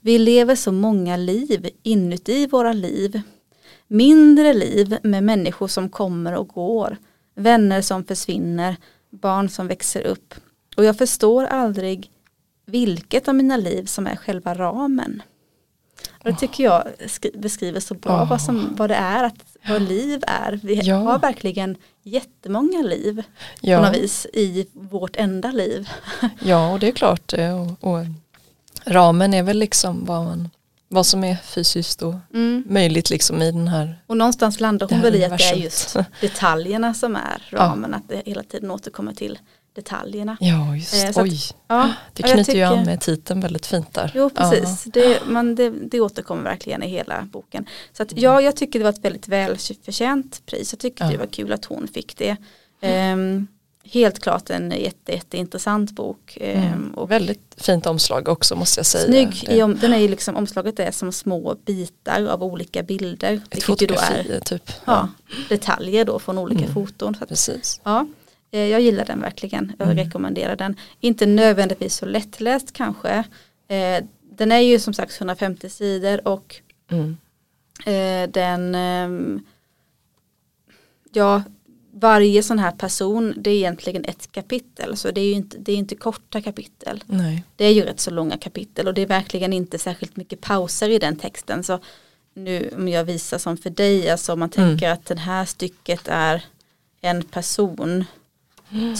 Vi 0.01 0.17
lever 0.19 0.55
så 0.55 0.71
många 0.71 1.17
liv 1.17 1.69
inuti 1.83 2.47
våra 2.47 2.73
liv. 2.73 3.21
Mindre 3.95 4.53
liv 4.53 4.97
med 5.03 5.23
människor 5.23 5.67
som 5.67 5.89
kommer 5.89 6.33
och 6.35 6.47
går. 6.47 6.97
Vänner 7.35 7.81
som 7.81 8.03
försvinner. 8.03 8.75
Barn 9.09 9.49
som 9.49 9.67
växer 9.67 10.01
upp. 10.01 10.33
Och 10.77 10.85
jag 10.85 10.97
förstår 10.97 11.45
aldrig 11.45 12.11
vilket 12.65 13.27
av 13.27 13.35
mina 13.35 13.57
liv 13.57 13.85
som 13.85 14.07
är 14.07 14.15
själva 14.15 14.53
ramen. 14.53 15.21
Och 16.23 16.29
det 16.31 16.35
tycker 16.37 16.63
jag 16.63 16.83
skri- 17.07 17.37
beskriver 17.37 17.79
så 17.79 17.93
bra 17.93 18.23
Oh. 18.23 18.29
vad, 18.29 18.41
som, 18.41 18.75
vad 18.77 18.89
det 18.89 18.95
är 18.95 19.23
att 19.23 19.57
vad 19.69 19.81
liv 19.81 20.23
är. 20.27 20.59
Vi 20.63 20.73
Ja. 20.75 20.95
har 20.95 21.19
verkligen 21.19 21.75
jättemånga 22.03 22.81
liv 22.81 23.15
på 23.61 23.67
Ja, 23.67 23.81
något 23.81 23.95
vis 23.97 24.27
i 24.33 24.67
vårt 24.73 25.15
enda 25.15 25.51
liv. 25.51 25.89
ja, 26.43 26.73
och 26.73 26.79
det 26.79 26.87
är 26.87 26.91
klart. 26.91 27.33
eh, 27.33 27.61
Och, 27.61 27.93
och 27.93 28.05
ramen 28.85 29.33
är 29.33 29.43
väl 29.43 29.57
liksom 29.59 30.05
vad, 30.05 30.23
man, 30.25 30.49
vad 30.91 31.05
som 31.05 31.23
är 31.23 31.35
fysiskt 31.35 32.01
och 32.01 32.15
Mm. 32.33 32.63
möjligt 32.67 33.09
liksom 33.09 33.41
i 33.41 33.51
den 33.51 33.67
här. 33.67 34.01
Och 34.07 34.17
någonstans 34.17 34.59
landar 34.59 34.87
hon 34.89 35.01
väl 35.01 35.15
i 35.15 35.25
att 35.25 35.37
det 35.37 35.43
är 35.43 35.55
just 35.55 35.95
detaljerna 36.21 36.93
som 36.93 37.15
är 37.15 37.47
ramen, 37.51 37.93
att 37.93 38.09
det 38.09 38.21
hela 38.25 38.43
tiden 38.43 38.71
återkommer 38.71 39.13
till 39.13 39.39
detaljerna. 39.75 40.37
Ja, 40.39 40.75
just 40.75 40.93
Eh, 40.93 40.99
så 41.11 41.19
att- 41.19 41.25
Oj, 41.27 41.39
Ja, 41.67 41.89
det 42.13 42.27
ja, 42.27 42.33
knyter 42.33 42.53
ju 42.55 42.61
an 42.63 42.73
tycker- 42.77 42.85
med 42.85 43.01
titeln 43.01 43.41
väldigt 43.41 43.65
fint 43.65 43.93
där. 43.93 44.11
Jo 44.15 44.29
precis, 44.29 44.83
det, 44.83 45.19
man, 45.27 45.55
det, 45.55 45.69
det 45.69 46.01
återkommer 46.01 46.43
verkligen 46.43 46.83
i 46.83 46.87
hela 46.87 47.21
boken. 47.31 47.65
Så 47.93 48.03
att, 48.03 48.17
ja, 48.17 48.41
jag 48.41 48.55
tycker 48.55 48.79
det 48.79 48.83
var 48.83 48.91
ett 48.93 49.05
väldigt 49.05 49.27
välförtjänt 49.27 50.41
pris. 50.45 50.73
Jag 50.73 50.79
tycker 50.79 51.05
Ja. 51.05 51.11
det 51.11 51.17
var 51.17 51.25
kul 51.27 51.51
att 51.53 51.65
hon 51.65 51.87
fick 51.87 52.17
det. 52.17 52.37
Ehm, 52.81 53.47
helt 53.83 54.19
klart 54.19 54.49
en 54.49 54.71
jätte, 54.71 55.11
jätteintressant 55.11 55.91
bok. 55.91 56.37
Ja. 56.41 56.45
Ehm, 56.45 56.63
Mm. 56.73 56.91
och 56.93 57.11
Väldigt 57.11 57.55
fint 57.57 57.85
omslag 57.85 58.27
också 58.29 58.55
måste 58.55 58.79
jag 58.79 58.85
säga. 58.85 59.05
snygg, 59.05 59.43
Det- 59.47 59.73
den 59.81 59.93
är 59.93 59.97
ju 59.97 60.07
liksom, 60.07 60.35
omslaget 60.35 60.79
är 60.79 60.91
som 60.91 61.11
små 61.11 61.55
bitar 61.65 62.25
av 62.25 62.43
olika 62.43 62.83
bilder. 62.83 63.41
Ett 63.49 63.63
fotografi 63.63 64.31
är 64.31 64.39
typ. 64.39 64.71
ja, 64.85 65.07
detaljer 65.49 66.05
då 66.05 66.19
från 66.19 66.37
olika 66.37 66.61
Mm. 66.61 66.73
foton. 66.73 67.15
Att, 67.21 67.29
Precis. 67.29 67.81
Ja, 67.83 68.07
eh, 68.51 68.59
jag 68.59 68.81
gillar 68.81 69.05
den 69.05 69.21
verkligen. 69.21 69.73
Jag 69.79 69.87
Mm. 69.91 70.05
rekommenderar 70.05 70.55
den. 70.55 70.75
Inte 70.99 71.25
nödvändigtvis 71.25 71.95
så 71.95 72.05
lättläst 72.05 72.73
kanske. 72.73 73.23
Eh, 73.67 74.03
Den 74.37 74.51
är 74.51 74.59
ju 74.59 74.79
som 74.79 74.93
sagt 74.93 75.11
150 75.21 75.69
sidor 75.69 76.27
och 76.27 76.55
Mm. 76.91 77.17
eh, 77.85 78.29
den 78.31 78.75
ehm, 78.75 79.39
ja, 81.13 81.43
varje 82.01 82.43
sån 82.43 82.59
här 82.59 82.71
person 82.71 83.33
det 83.37 83.49
är 83.49 83.55
egentligen 83.55 84.05
ett 84.05 84.31
kapitel 84.31 84.97
så 84.97 85.11
det 85.11 85.21
är 85.21 85.25
ju 85.25 85.31
inte, 85.31 85.57
det 85.57 85.71
är 85.71 85.75
inte 85.77 85.95
korta 85.95 86.41
kapitel. 86.41 87.03
Nej. 87.07 87.43
Det 87.55 87.65
är 87.65 87.71
ju 87.71 87.81
rätt 87.81 87.99
så 87.99 88.11
långa 88.11 88.37
kapitel 88.37 88.87
och 88.87 88.93
det 88.93 89.01
är 89.01 89.05
verkligen 89.07 89.53
inte 89.53 89.77
särskilt 89.79 90.15
mycket 90.15 90.41
pauser 90.41 90.89
i 90.89 90.99
den 90.99 91.15
texten. 91.15 91.63
Så 91.63 91.79
nu 92.33 92.69
om 92.75 92.87
jag 92.87 93.03
visar 93.03 93.37
som 93.37 93.57
för 93.57 93.69
dig, 93.69 94.09
alltså 94.09 94.33
om 94.33 94.39
man 94.39 94.51
Mm. 94.57 94.69
tänker 94.69 94.89
att 94.89 95.05
det 95.05 95.19
här 95.19 95.45
stycket 95.45 96.07
är 96.07 96.43
en 97.01 97.23
person, 97.23 98.05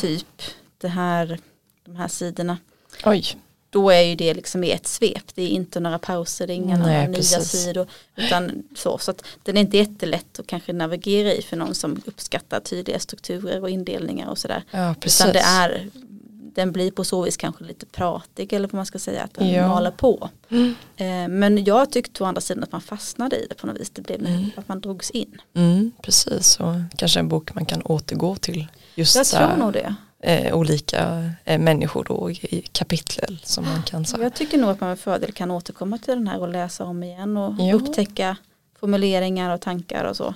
typ 0.02 0.42
det 0.78 0.88
här, 0.88 1.40
de 1.86 1.96
här 1.96 2.08
sidorna. 2.08 2.58
Oj, 3.06 3.26
Då 3.74 3.90
är 3.90 4.02
ju 4.02 4.16
det 4.16 4.34
liksom 4.34 4.64
i 4.64 4.72
ett 4.72 4.88
svep, 4.88 5.24
det 5.36 5.42
är 5.44 5.48
inte 5.48 5.80
några 5.80 6.00
pauser, 6.00 6.48
det 6.48 6.54
är 6.54 6.56
inga 6.56 6.78
Nej, 6.78 7.08
nya 7.08 7.18
precis. 7.18 7.50
sidor. 7.52 7.88
Utan 8.16 8.64
så, 8.76 8.98
så 8.98 9.12
att 9.12 9.26
den 9.44 9.58
är 9.58 9.62
inte 9.62 9.78
jättelätt 9.78 10.40
att 10.40 10.48
kanske 10.48 10.74
navigera 10.74 11.34
i 11.34 11.42
för 11.42 11.58
någon 11.58 11.76
som 11.76 12.02
uppskattar 12.06 12.60
tydliga 12.60 13.00
strukturer 13.00 13.62
och 13.62 13.70
indelningar 13.70 14.30
och 14.30 14.38
sådär. 14.38 14.64
ja 14.72 14.96
precis. 15.00 15.22
Utan 15.22 15.34
det 15.34 15.40
är, 15.40 15.90
den 16.56 16.72
blir 16.72 16.92
på 16.92 17.04
så 17.04 17.22
vis 17.24 17.38
kanske 17.38 17.64
lite 17.64 17.86
pratig 17.86 18.54
eller 18.54 18.68
vad 18.68 18.74
man 18.74 18.86
ska 18.86 19.00
säga, 19.00 19.24
att 19.24 19.34
den 19.34 19.50
Ja. 19.50 19.68
maler 19.68 19.92
på. 19.92 20.30
Mm. 20.50 20.76
Eh, 20.98 21.28
men 21.40 21.64
jag 21.64 21.92
tyckte 21.92 22.24
å 22.24 22.26
andra 22.28 22.42
sidan 22.42 22.64
att 22.64 22.72
man 22.72 22.82
fastnade 22.82 23.36
i 23.36 23.46
det 23.50 23.56
på 23.56 23.68
något 23.68 23.80
vis, 23.80 23.90
det 23.90 24.02
blev 24.02 24.26
Mm. 24.26 24.52
att 24.56 24.68
man 24.68 24.82
drogs 24.82 25.10
in. 25.12 25.42
Mm, 25.56 25.92
precis, 26.04 26.60
och 26.60 26.76
kanske 26.98 27.20
en 27.20 27.28
bok 27.28 27.56
man 27.56 27.66
kan 27.66 27.82
återgå 27.82 28.36
till 28.36 28.68
just 28.96 29.16
Jag 29.16 29.26
tror 29.26 29.58
nog 29.58 29.74
det. 29.74 29.96
Eh, 30.24 30.56
olika 30.58 31.32
eh, 31.46 31.60
människor 31.60 32.04
då 32.04 32.32
i 32.32 32.64
kapitel 32.72 33.40
som 33.44 33.66
man 33.66 33.84
kan 33.84 34.06
här, 34.06 34.20
Jag 34.24 34.34
tycker 34.34 34.58
nog 34.58 34.70
att 34.70 34.80
man 34.80 34.90
med 34.90 35.00
fördel 35.00 35.32
kan 35.32 35.52
återkomma 35.52 35.98
till 35.98 36.14
den 36.14 36.28
här 36.28 36.40
och 36.40 36.48
läsa 36.50 36.84
om 36.84 37.04
igen 37.04 37.38
och 37.38 37.54
Ja. 37.60 37.74
upptäcka 37.74 38.38
formuleringar 38.80 39.54
och 39.54 39.62
tankar 39.62 40.06
och 40.06 40.18
så. 40.18 40.34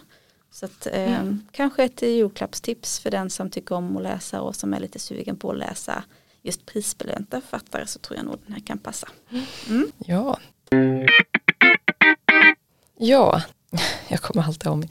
Så 0.51 0.65
att, 0.65 0.87
eh, 0.91 1.23
kanske 1.51 1.83
ett 1.83 2.01
julklappstips 2.01 2.99
för 2.99 3.11
den 3.11 3.29
som 3.29 3.49
tycker 3.49 3.75
om 3.75 3.97
att 3.97 4.03
läsa 4.03 4.41
och 4.41 4.55
som 4.55 4.73
är 4.73 4.79
lite 4.79 4.99
sugen 4.99 5.35
på 5.35 5.51
att 5.51 5.57
läsa 5.57 6.03
just 6.41 6.65
prisbelönta 6.65 7.41
författare 7.41 7.87
så 7.87 7.99
tror 7.99 8.17
jag 8.17 8.25
nog 8.25 8.37
den 8.45 8.53
här 8.53 8.61
kan 8.65 8.77
passa. 8.77 9.07
Ja. 10.05 10.37
Ja, 12.97 13.41
jag 14.07 14.21
kommer 14.21 14.43
alltid 14.43 14.67
om 14.67 14.79
mig. 14.79 14.89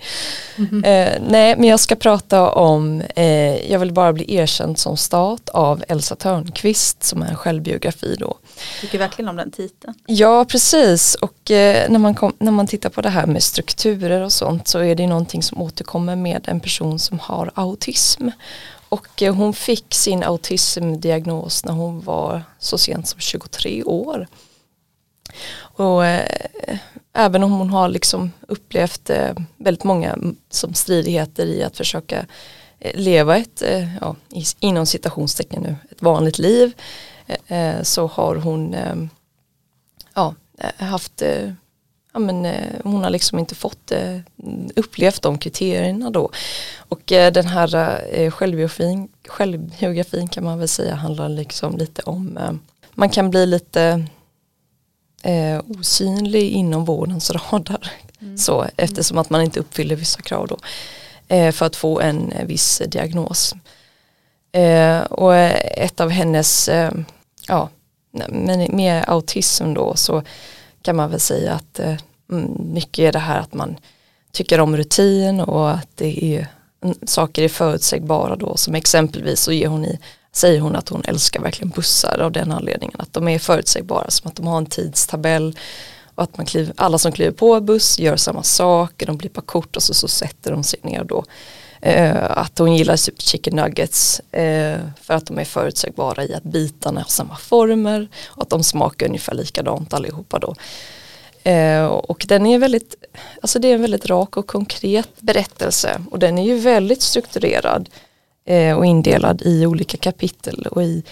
Eh, 0.84 1.22
nej, 1.28 1.56
men 1.56 1.64
jag 1.64 1.80
ska 1.80 1.94
prata 1.94 2.50
om 2.50 3.02
eh, 3.16 3.72
Jag 3.72 3.78
vill 3.78 3.92
bara 3.92 4.12
bli 4.12 4.34
erkänd 4.34 4.78
som 4.78 4.96
stat 4.96 5.48
av 5.48 5.84
Elsa 5.88 6.16
Törnqvist 6.16 7.02
som 7.02 7.22
är 7.22 7.26
en 7.26 7.36
självbiografi 7.36 8.16
då. 8.18 8.36
Tycker 8.80 8.98
verkligen 8.98 9.28
om 9.28 9.36
den 9.36 9.50
titeln. 9.50 9.94
Ja, 10.06 10.44
precis. 10.44 11.14
Och 11.14 11.50
eh, 11.50 11.90
när, 11.90 11.98
man 11.98 12.14
kom, 12.14 12.32
när 12.38 12.52
man 12.52 12.66
tittar 12.66 12.90
på 12.90 13.00
det 13.00 13.08
här 13.08 13.26
med 13.26 13.42
strukturer 13.42 14.20
och 14.20 14.32
sånt 14.32 14.68
så 14.68 14.78
är 14.78 14.94
det 14.94 15.06
någonting 15.06 15.42
som 15.42 15.62
återkommer 15.62 16.16
med 16.16 16.44
en 16.48 16.60
person 16.60 16.98
som 16.98 17.18
har 17.18 17.50
autism. 17.54 18.28
Och 18.88 19.22
eh, 19.22 19.34
hon 19.34 19.54
fick 19.54 19.94
sin 19.94 20.22
autismdiagnos 20.22 21.64
när 21.64 21.72
hon 21.72 22.00
var 22.00 22.42
så 22.58 22.78
sent 22.78 23.08
som 23.08 23.20
23 23.20 23.82
år. 23.82 24.26
Och 25.56 26.06
eh, 26.06 26.78
även 27.12 27.42
om 27.42 27.52
hon 27.52 27.70
har 27.70 27.88
liksom 27.88 28.32
upplevt 28.48 29.10
eh, 29.10 29.34
väldigt 29.56 29.84
många 29.84 30.18
som 30.50 30.74
stridigheter 30.74 31.46
i 31.46 31.62
att 31.62 31.76
försöka 31.76 32.26
eh, 32.78 33.00
leva 33.00 33.36
ett, 33.36 33.62
eh, 33.62 33.96
ja, 34.00 34.16
i, 34.30 34.44
inom 34.60 34.86
citationstecken 34.86 35.62
nu, 35.62 35.76
ett 35.90 36.02
vanligt 36.02 36.38
liv 36.38 36.72
eh, 37.26 37.58
eh 37.58 37.82
så 37.82 38.06
har 38.06 38.36
hon 38.36 38.74
eh, 38.74 38.96
ja, 40.14 40.34
eh, 40.58 40.86
haft 40.86 41.22
eh, 41.22 41.52
ja, 42.14 42.20
men, 42.20 42.46
eh, 42.46 42.80
hon 42.84 43.02
har 43.02 43.10
liksom 43.10 43.38
inte 43.38 43.54
fått 43.54 43.92
eh, 43.92 44.18
upplevt 44.76 45.22
de 45.22 45.38
kriterierna 45.38 46.10
då. 46.10 46.30
Och 46.76 47.12
eh, 47.12 47.32
den 47.32 47.46
här 47.46 48.00
eh, 48.10 48.30
självbiografin, 48.30 49.08
självbiografin 49.28 50.28
kan 50.28 50.44
man 50.44 50.58
väl 50.58 50.68
säga 50.68 50.94
handlar 50.94 51.28
liksom 51.28 51.76
lite 51.76 52.02
om 52.02 52.36
eh, 52.36 52.52
man 52.94 53.08
kan 53.08 53.30
bli 53.30 53.46
lite 53.46 54.06
eh, 55.24 55.60
osynlig 55.68 56.50
inom 56.50 56.84
vårdens 56.84 57.30
radar. 57.30 57.92
Så, 58.36 58.66
eftersom 58.76 59.18
att 59.18 59.30
man 59.30 59.42
inte 59.42 59.60
uppfyller 59.60 59.96
vissa 59.96 60.22
krav 60.22 60.46
då. 60.46 60.58
Eh, 61.28 61.52
för 61.52 61.66
att 61.66 61.76
få 61.76 62.00
en 62.00 62.32
eh, 62.32 62.46
viss 62.46 62.82
diagnos. 62.86 63.54
Eh, 64.52 65.00
och 65.00 65.34
eh, 65.34 65.84
ett 65.84 66.00
av 66.00 66.10
hennes, 66.10 66.68
eh, 66.68 66.92
ja, 67.48 67.68
men 68.28 68.76
med 68.76 69.04
autism 69.08 69.74
då 69.74 69.96
så 69.96 70.22
kan 70.82 70.96
man 70.96 71.10
väl 71.10 71.20
säga 71.20 71.52
att 71.52 71.78
mm, 71.78 72.72
mycket 72.72 72.98
är 73.02 73.12
det 73.12 73.18
här 73.18 73.40
att 73.40 73.54
man 73.54 73.76
tycker 74.32 74.60
om 74.60 74.76
rutin 74.76 75.40
och 75.40 75.70
att 75.70 75.88
det 75.94 76.24
är 76.24 76.48
mm, 76.82 76.96
saker 77.06 77.42
är 77.42 77.48
förutsägbara 77.48 78.36
då 78.36 78.56
som 78.56 78.74
exempelvis 78.74 79.40
så 79.40 79.52
ger 79.52 79.68
hon 79.68 79.84
i 79.84 79.98
säger 80.34 80.60
hon 80.60 80.76
att 80.76 80.88
hon 80.88 81.02
älskar 81.04 81.40
verkligen 81.40 81.70
bussar 81.70 82.18
av 82.20 82.32
den 82.32 82.52
anledningen 82.52 83.00
att 83.00 83.12
de 83.12 83.28
är 83.28 83.38
förutsägbara 83.38 84.10
som 84.10 84.28
att 84.28 84.36
de 84.36 84.46
har 84.46 84.58
en 84.58 84.66
tidstabell 84.66 85.58
och 86.14 86.22
att 86.22 86.36
man 86.36 86.46
kliver, 86.46 86.74
alla 86.76 86.98
som 86.98 87.12
kliver 87.12 87.32
på 87.32 87.54
en 87.54 87.66
buss 87.66 87.98
gör 87.98 88.16
samma 88.16 88.42
sak, 88.42 89.02
de 89.06 89.16
blippar 89.16 89.42
kort 89.42 89.76
och 89.76 89.82
så, 89.82 89.94
så 89.94 90.08
sätter 90.08 90.50
de 90.50 90.64
sig 90.64 90.80
ner 90.82 91.04
då. 91.04 91.24
Eh, 91.80 92.30
att 92.38 92.58
hon 92.58 92.76
gillar 92.76 92.96
typ 92.96 93.22
chicken 93.22 93.56
nuggets 93.56 94.20
eh, 94.20 94.78
för 95.02 95.14
att 95.14 95.26
de 95.26 95.38
är 95.38 95.44
förutsägbara 95.44 96.24
i 96.24 96.34
att 96.34 96.42
bitarna 96.42 97.00
har 97.00 97.08
samma 97.08 97.36
former 97.36 98.08
och 98.26 98.42
att 98.42 98.50
de 98.50 98.64
smakar 98.64 99.06
ungefär 99.06 99.34
likadant 99.34 99.94
allihopa 99.94 100.38
då. 100.38 100.54
Eh, 101.50 101.86
och 101.86 102.24
den 102.28 102.46
är 102.46 102.58
väldigt, 102.58 102.94
alltså 103.42 103.58
det 103.58 103.68
är 103.68 103.74
en 103.74 103.80
väldigt 103.80 104.06
rak 104.06 104.36
och 104.36 104.46
konkret 104.46 105.20
berättelse 105.20 106.00
och 106.10 106.18
den 106.18 106.38
är 106.38 106.44
ju 106.44 106.58
väldigt 106.58 107.02
strukturerad 107.02 107.88
eh, 108.46 108.76
och 108.76 108.86
indelad 108.86 109.42
i 109.42 109.66
olika 109.66 109.96
kapitel 109.96 110.66
och 110.70 110.82
i 110.82 111.02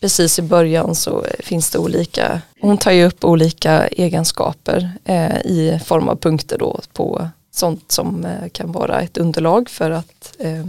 precis 0.00 0.38
i 0.38 0.42
början 0.42 0.94
så 0.94 1.24
finns 1.38 1.70
det 1.70 1.78
olika, 1.78 2.40
hon 2.60 2.78
tar 2.78 2.92
ju 2.92 3.04
upp 3.04 3.24
olika 3.24 3.86
egenskaper 3.86 4.92
eh, 5.04 5.36
i 5.36 5.80
form 5.84 6.08
av 6.08 6.16
punkter 6.16 6.58
då 6.58 6.80
på 6.92 7.28
sånt 7.50 7.92
som 7.92 8.24
eh, 8.24 8.48
kan 8.48 8.72
vara 8.72 9.00
ett 9.00 9.18
underlag 9.18 9.68
för 9.68 9.90
att, 9.90 10.36
eh, 10.38 10.64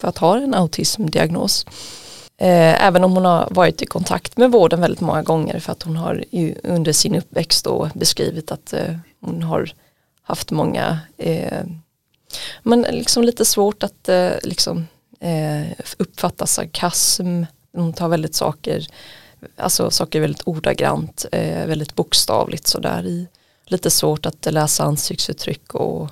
för 0.00 0.08
att 0.08 0.18
ha 0.18 0.38
en 0.38 0.54
autismdiagnos. 0.54 1.66
Eh, 2.40 2.86
även 2.86 3.04
om 3.04 3.12
hon 3.12 3.24
har 3.24 3.48
varit 3.50 3.82
i 3.82 3.86
kontakt 3.86 4.36
med 4.36 4.52
vården 4.52 4.80
väldigt 4.80 5.00
många 5.00 5.22
gånger 5.22 5.60
för 5.60 5.72
att 5.72 5.82
hon 5.82 5.96
har 5.96 6.24
ju 6.30 6.54
under 6.62 6.92
sin 6.92 7.14
uppväxt 7.14 7.64
då 7.64 7.90
beskrivit 7.94 8.52
att 8.52 8.72
eh, 8.72 8.94
hon 9.20 9.42
har 9.42 9.72
haft 10.22 10.50
många 10.50 10.98
eh, 11.16 11.64
men 12.62 12.82
liksom 12.82 13.24
lite 13.24 13.44
svårt 13.44 13.82
att 13.82 14.08
liksom, 14.42 14.86
eh, 15.20 15.66
uppfattar 15.98 16.46
sarkasm. 16.46 17.44
Hon 17.72 17.92
tar 17.92 18.08
väldigt 18.08 18.34
saker, 18.34 18.86
alltså 19.56 19.90
saker 19.90 20.20
väldigt 20.20 20.42
ordagrant, 20.48 21.26
eh, 21.32 21.66
väldigt 21.66 21.94
bokstavligt 21.94 22.66
sådär 22.66 23.06
i. 23.06 23.28
Lite 23.64 23.90
svårt 23.90 24.26
att 24.26 24.52
läsa 24.52 24.84
ansiktsuttryck 24.84 25.74
och, 25.74 26.08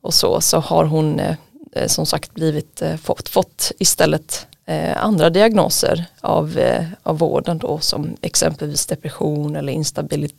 och 0.00 0.14
så. 0.14 0.40
Så 0.40 0.58
har 0.58 0.84
hon 0.84 1.20
eh, 1.20 1.86
som 1.86 2.06
sagt 2.06 2.34
blivit, 2.34 2.82
eh, 2.82 2.96
fått, 2.96 3.28
fått 3.28 3.72
istället 3.78 4.46
eh, 4.66 5.04
andra 5.04 5.30
diagnoser 5.30 6.04
av, 6.20 6.58
eh, 6.58 6.86
av 7.02 7.18
vården 7.18 7.58
då 7.58 7.78
som 7.78 8.16
exempelvis 8.20 8.86
depression 8.86 9.56
eller 9.56 9.72
instabilitet, 9.72 10.36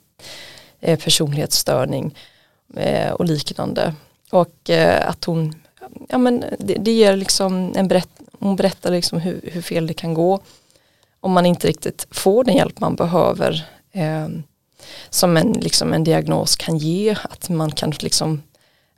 eh, 0.80 1.00
personlighetsstörning 1.00 2.16
eh, 2.76 3.12
och 3.12 3.26
liknande. 3.26 3.94
Och 4.30 4.70
eh, 4.70 5.10
att 5.10 5.24
hon, 5.24 5.56
ja 6.10 6.18
men 6.18 6.44
det, 6.60 6.74
det 6.74 6.92
ger 6.92 7.16
liksom 7.16 7.74
en 7.76 7.88
berätt, 7.88 8.10
hon 8.40 8.56
berättar 8.56 8.92
liksom 8.92 9.20
hur, 9.20 9.42
hur 9.44 9.62
fel 9.62 9.88
det 9.88 9.94
kan 9.94 10.14
gå 10.14 10.40
om 11.20 11.32
man 11.32 11.46
inte 11.46 11.68
riktigt 11.68 12.08
får 12.12 12.44
den 12.44 12.56
hjälp 12.56 12.80
man 12.80 12.96
behöver 12.96 13.66
eh, 13.92 14.28
som 15.10 15.38
en, 15.38 15.52
liksom 15.52 15.94
en 15.94 16.04
diagnos 16.04 16.56
kan 16.56 16.78
ge, 16.78 17.16
att 17.24 17.50
man 17.50 17.72
kan 17.72 17.92
liksom 18.00 18.42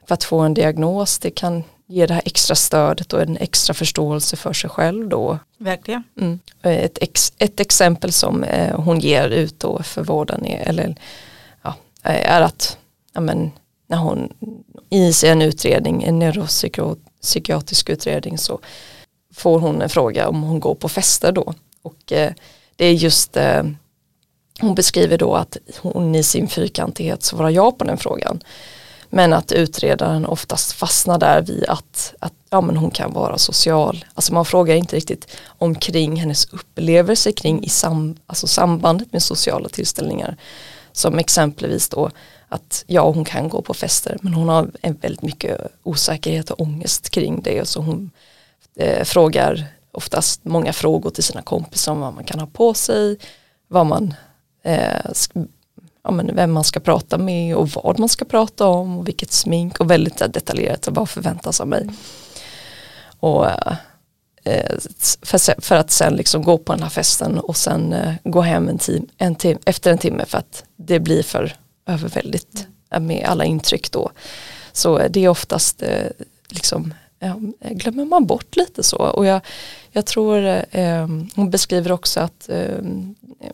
för 0.08 0.14
att 0.14 0.24
få 0.24 0.40
en 0.40 0.54
diagnos, 0.54 1.20
det 1.20 1.32
kan 1.32 1.64
ge 1.86 2.06
det 2.06 2.14
här 2.14 2.22
extra 2.26 2.56
stödet 2.56 3.14
och 3.14 3.22
en 3.22 3.38
extra 3.38 3.74
förståelse 3.74 4.36
för 4.36 4.54
sig 4.54 4.70
själv 4.70 5.10
då. 5.10 5.40
Verkligen. 5.58 6.04
Mm. 6.20 6.40
Ett, 6.62 6.98
ex, 7.02 7.34
ett 7.38 7.60
exempel 7.60 8.12
som 8.12 8.44
eh, 8.44 8.80
hon 8.80 9.00
ger 9.00 9.30
ut 9.30 9.60
då 9.60 9.84
för 9.84 10.04
vården 10.04 10.46
är, 10.46 10.70
eller, 10.70 10.96
ja, 11.62 11.76
är 12.02 12.42
att 12.42 12.78
ja, 13.14 13.22
men, 13.22 13.52
när 13.94 14.00
hon 14.00 14.34
i 14.90 15.14
en 15.26 15.42
utredning, 15.42 16.04
en 16.04 16.20
neuropsykiatrisk 16.20 17.90
utredning 17.90 18.38
så 18.38 18.60
får 19.34 19.60
hon 19.60 19.82
en 19.82 19.90
fråga 19.90 20.30
om 20.30 20.44
hon 20.44 20.60
går 20.60 20.76
på 20.76 20.90
fester 20.90 21.32
då. 21.32 21.54
Och 21.82 22.12
eh, 22.12 22.34
det 22.76 22.86
är 22.86 22.94
just, 22.94 23.38
eh, 23.38 23.64
hon 24.62 24.76
beskriver 24.76 25.18
då 25.18 25.36
att 25.36 25.58
hon 25.82 26.16
i 26.16 26.24
sin 26.24 26.48
fyrkantighet 26.48 27.24
svarar 27.24 27.50
ja 27.50 27.72
på 27.72 27.84
den 27.84 27.98
frågan. 27.98 28.44
Men 29.10 29.34
att 29.34 29.52
utredaren 29.52 30.26
oftast 30.26 30.72
fastnar 30.72 31.18
där 31.18 31.42
vid 31.42 31.66
att, 31.68 32.14
att 32.20 32.34
ja, 32.50 32.62
men 32.62 32.78
hon 32.78 32.92
kan 32.92 33.14
vara 33.14 33.38
social. 33.38 34.06
Alltså 34.14 34.34
man 34.34 34.46
frågar 34.46 34.76
inte 34.76 34.96
riktigt 34.96 35.28
omkring 35.46 36.16
hennes 36.16 36.46
upplevelse 36.46 37.32
kring 37.32 37.64
i 37.64 37.70
sam, 37.70 38.16
alltså 38.28 38.48
sambandet 38.48 39.14
med 39.14 39.24
sociala 39.24 39.70
tillställningar. 39.70 40.38
Som 40.92 41.20
exempelvis 41.20 41.90
då 41.90 42.12
att 42.54 42.84
ja 42.88 43.12
hon 43.12 43.26
kan 43.26 43.50
gå 43.50 43.62
på 43.62 43.74
fester 43.74 44.18
men 44.22 44.34
hon 44.34 44.50
har 44.50 44.72
en 44.82 44.94
väldigt 44.94 45.22
mycket 45.22 45.62
osäkerhet 45.84 46.50
och 46.52 46.62
ångest 46.62 47.10
kring 47.10 47.42
det. 47.42 47.68
Så 47.68 47.82
hon 47.82 48.12
eh, 48.76 49.04
frågar 49.04 49.66
oftast 49.92 50.46
många 50.46 50.74
frågor 50.74 51.10
till 51.10 51.24
sina 51.24 51.42
kompisar 51.42 51.92
om 51.92 52.00
vad 52.00 52.14
man 52.14 52.24
kan 52.24 52.40
ha 52.40 52.48
på 52.48 52.74
sig, 52.74 53.18
vad 53.68 53.86
man, 53.86 54.14
eh, 54.64 55.12
ja, 56.04 56.12
men 56.12 56.36
vem 56.36 56.52
man 56.52 56.64
ska 56.64 56.80
prata 56.80 57.18
med 57.18 57.56
och 57.56 57.70
vad 57.70 58.00
man 58.00 58.10
ska 58.10 58.26
prata 58.26 58.68
om 58.68 58.98
och 58.98 59.08
vilket 59.08 59.32
smink 59.32 59.80
och 59.80 59.92
väldigt 59.92 60.18
detaljerat 60.18 60.88
och 60.88 60.96
vad 60.96 61.10
förväntas 61.10 61.62
av 61.62 61.68
mig. 61.68 61.90
Och 63.20 63.46
eh, 64.44 64.78
för, 65.22 65.62
för, 65.62 65.76
att 65.76 65.92
sen 65.92 66.14
liksom 66.14 66.44
gå 66.44 66.58
på 66.58 66.74
den 66.74 66.84
här 66.84 66.90
festen 66.90 67.40
och 67.40 67.58
sen 67.58 67.94
eh, 67.94 68.14
gå 68.24 68.42
hem 68.42 68.70
en 68.70 68.78
tim, 68.78 69.08
en 69.18 69.36
tim, 69.36 69.58
efter 69.66 69.92
en 69.92 69.98
timme 69.98 70.26
för 70.26 70.38
att 70.38 70.64
det 70.76 71.00
blir 71.00 71.24
för 71.24 71.56
överväldigt 71.86 72.68
eh, 72.92 73.00
med 73.00 73.26
alla 73.26 73.46
intryck 73.46 73.92
då. 73.92 74.12
Så 74.72 75.08
det 75.10 75.26
är 75.26 75.30
oftast 75.30 75.82
eh, 75.82 76.08
liksom 76.50 76.94
glömmer 77.60 78.06
man 78.06 78.26
bort 78.26 78.56
lite 78.56 78.84
så 78.84 78.98
och 78.98 79.26
jag, 79.26 79.42
jag 79.92 80.06
tror 80.06 80.64
eh, 80.72 81.08
hon 81.36 81.50
beskriver 81.50 81.92
också 81.92 82.20
att 82.20 82.50
eh, 82.50 82.78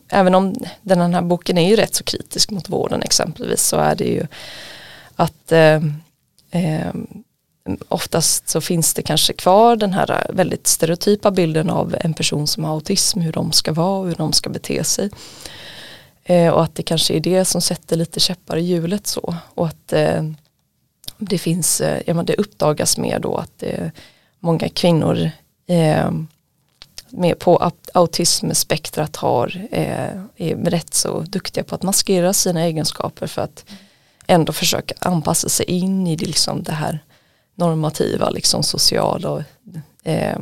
även 0.09 0.35
om 0.35 0.55
den 0.81 1.13
här 1.13 1.21
boken 1.21 1.57
är 1.57 1.69
ju 1.69 1.75
rätt 1.75 1.95
så 1.95 2.03
kritisk 2.03 2.51
mot 2.51 2.69
vården 2.69 3.01
exempelvis 3.01 3.61
så 3.61 3.77
är 3.77 3.95
det 3.95 4.05
ju 4.05 4.27
att 5.15 5.51
eh, 5.51 5.81
eh, 6.51 6.93
oftast 7.87 8.49
så 8.49 8.61
finns 8.61 8.93
det 8.93 9.01
kanske 9.01 9.33
kvar 9.33 9.75
den 9.75 9.93
här 9.93 10.27
väldigt 10.29 10.67
stereotypa 10.67 11.31
bilden 11.31 11.69
av 11.69 11.95
en 11.99 12.13
person 12.13 12.47
som 12.47 12.63
har 12.63 12.73
autism, 12.73 13.19
hur 13.19 13.31
de 13.31 13.51
ska 13.51 13.73
vara 13.73 13.99
och 13.99 14.07
hur 14.07 14.15
de 14.15 14.33
ska 14.33 14.49
bete 14.49 14.83
sig. 14.83 15.09
Eh, 16.29 16.53
och 16.53 16.63
att 16.63 16.75
det 16.75 16.83
kanske 16.83 17.13
är 17.13 17.19
det 17.19 17.45
som 17.45 17.61
sätter 17.61 17.95
lite 17.95 18.19
käppar 18.19 18.57
i 18.57 18.61
hjulet 18.61 19.07
så 19.07 19.35
och 19.55 19.67
att 19.67 19.93
eh, 19.93 20.23
det 21.17 21.37
finns, 21.37 21.81
eh, 21.81 22.01
ja 22.05 22.13
men 22.13 22.25
det 22.25 22.35
uppdagas 22.35 22.97
mer 22.97 23.19
då 23.19 23.35
att 23.37 23.51
det 23.57 23.91
många 24.39 24.69
kvinnor 24.69 25.31
eh, 25.67 26.11
med 27.09 27.39
på 27.39 27.71
autismspektrat 27.93 29.15
har, 29.15 29.67
eh, 29.71 30.21
är 30.35 30.55
rätt 30.55 30.93
så 30.93 31.19
duktiga 31.19 31.63
på 31.63 31.75
att 31.75 31.83
maskera 31.83 32.33
sina 32.33 32.61
egenskaper 32.61 33.27
för 33.27 33.41
att 33.41 33.65
ändå 34.27 34.53
försöka 34.53 34.95
anpassa 34.99 35.49
sig 35.49 35.65
in 35.65 36.07
i 36.07 36.15
det, 36.15 36.25
liksom 36.25 36.63
det 36.63 36.73
här 36.73 36.99
normativa, 37.55 38.29
liksom 38.29 38.63
sociala 38.63 39.29
och, 39.29 39.41
eh, 40.03 40.39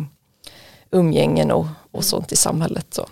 umgängen 0.92 1.52
och, 1.52 1.68
och 1.92 2.06
sånt 2.06 2.32
i 2.32 2.36
samhället. 2.36 2.86
Så. 2.90 3.08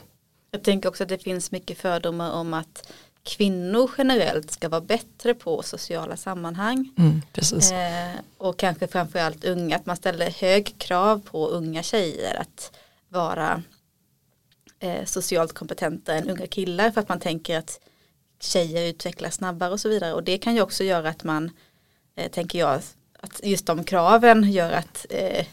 Jag 0.56 0.64
tänker 0.64 0.90
också 0.90 1.04
att 1.04 1.10
det 1.10 1.24
finns 1.24 1.52
mycket 1.52 1.78
fördomar 1.78 2.32
om 2.32 2.54
att 2.54 2.92
kvinnor 3.24 3.92
generellt 3.98 4.52
ska 4.52 4.70
vara 4.70 4.82
bättre 4.82 5.34
på 5.34 5.64
sociala 5.64 6.18
sammanhang. 6.18 6.90
Mm, 6.98 7.22
eh, 7.72 8.20
och 8.38 8.60
kanske 8.60 8.88
framförallt 8.88 9.46
unga, 9.46 9.76
att 9.76 9.86
man 9.86 9.96
ställer 9.96 10.30
hög 10.30 10.78
krav 10.78 11.22
på 11.32 11.48
unga 11.48 11.84
tjejer 11.84 12.36
att 12.36 12.72
vara 13.10 13.64
eh, 14.80 15.06
socialt 15.06 15.54
kompetenta 15.54 16.14
än 16.14 16.30
unga 16.30 16.48
killar 16.48 16.92
för 16.92 17.02
att 17.02 17.10
man 17.10 17.20
tänker 17.20 17.58
att 17.58 17.80
tjejer 18.40 18.88
utvecklas 18.90 19.36
snabbare 19.36 19.72
och 19.72 19.80
så 19.80 19.90
vidare. 19.90 20.14
Och 20.14 20.24
det 20.24 20.38
kan 20.38 20.56
ju 20.56 20.62
också 20.62 20.84
göra 20.84 21.10
att 21.10 21.24
man, 21.24 21.52
eh, 22.16 22.32
tänker 22.32 22.60
jag, 22.60 22.82
att 23.20 23.42
just 23.44 23.66
de 23.66 23.84
kraven 23.84 24.52
gör 24.52 24.72
att 24.72 25.06
eh, 25.10 25.46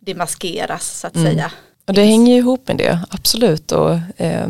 det 0.00 0.14
maskeras 0.14 1.00
så 1.00 1.06
att 1.06 1.16
mm. 1.16 1.26
säga. 1.26 1.52
Och 1.86 1.94
det 1.94 2.04
hänger 2.04 2.36
ihop 2.36 2.68
med 2.68 2.76
det, 2.76 3.00
absolut. 3.10 3.72
Och 3.72 3.98
eh, 4.16 4.48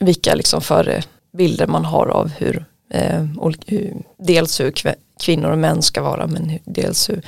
vilka 0.00 0.34
liksom 0.34 0.60
för 0.60 1.04
bilder 1.32 1.66
man 1.66 1.84
har 1.84 2.06
av 2.06 2.28
hur, 2.28 2.64
eh, 2.90 3.24
hur 3.66 4.02
dels 4.18 4.60
hur 4.60 4.74
kvinnor 5.20 5.50
och 5.50 5.58
män 5.58 5.82
ska 5.82 6.02
vara 6.02 6.26
men 6.26 6.58
dels 6.64 7.10
hur 7.10 7.22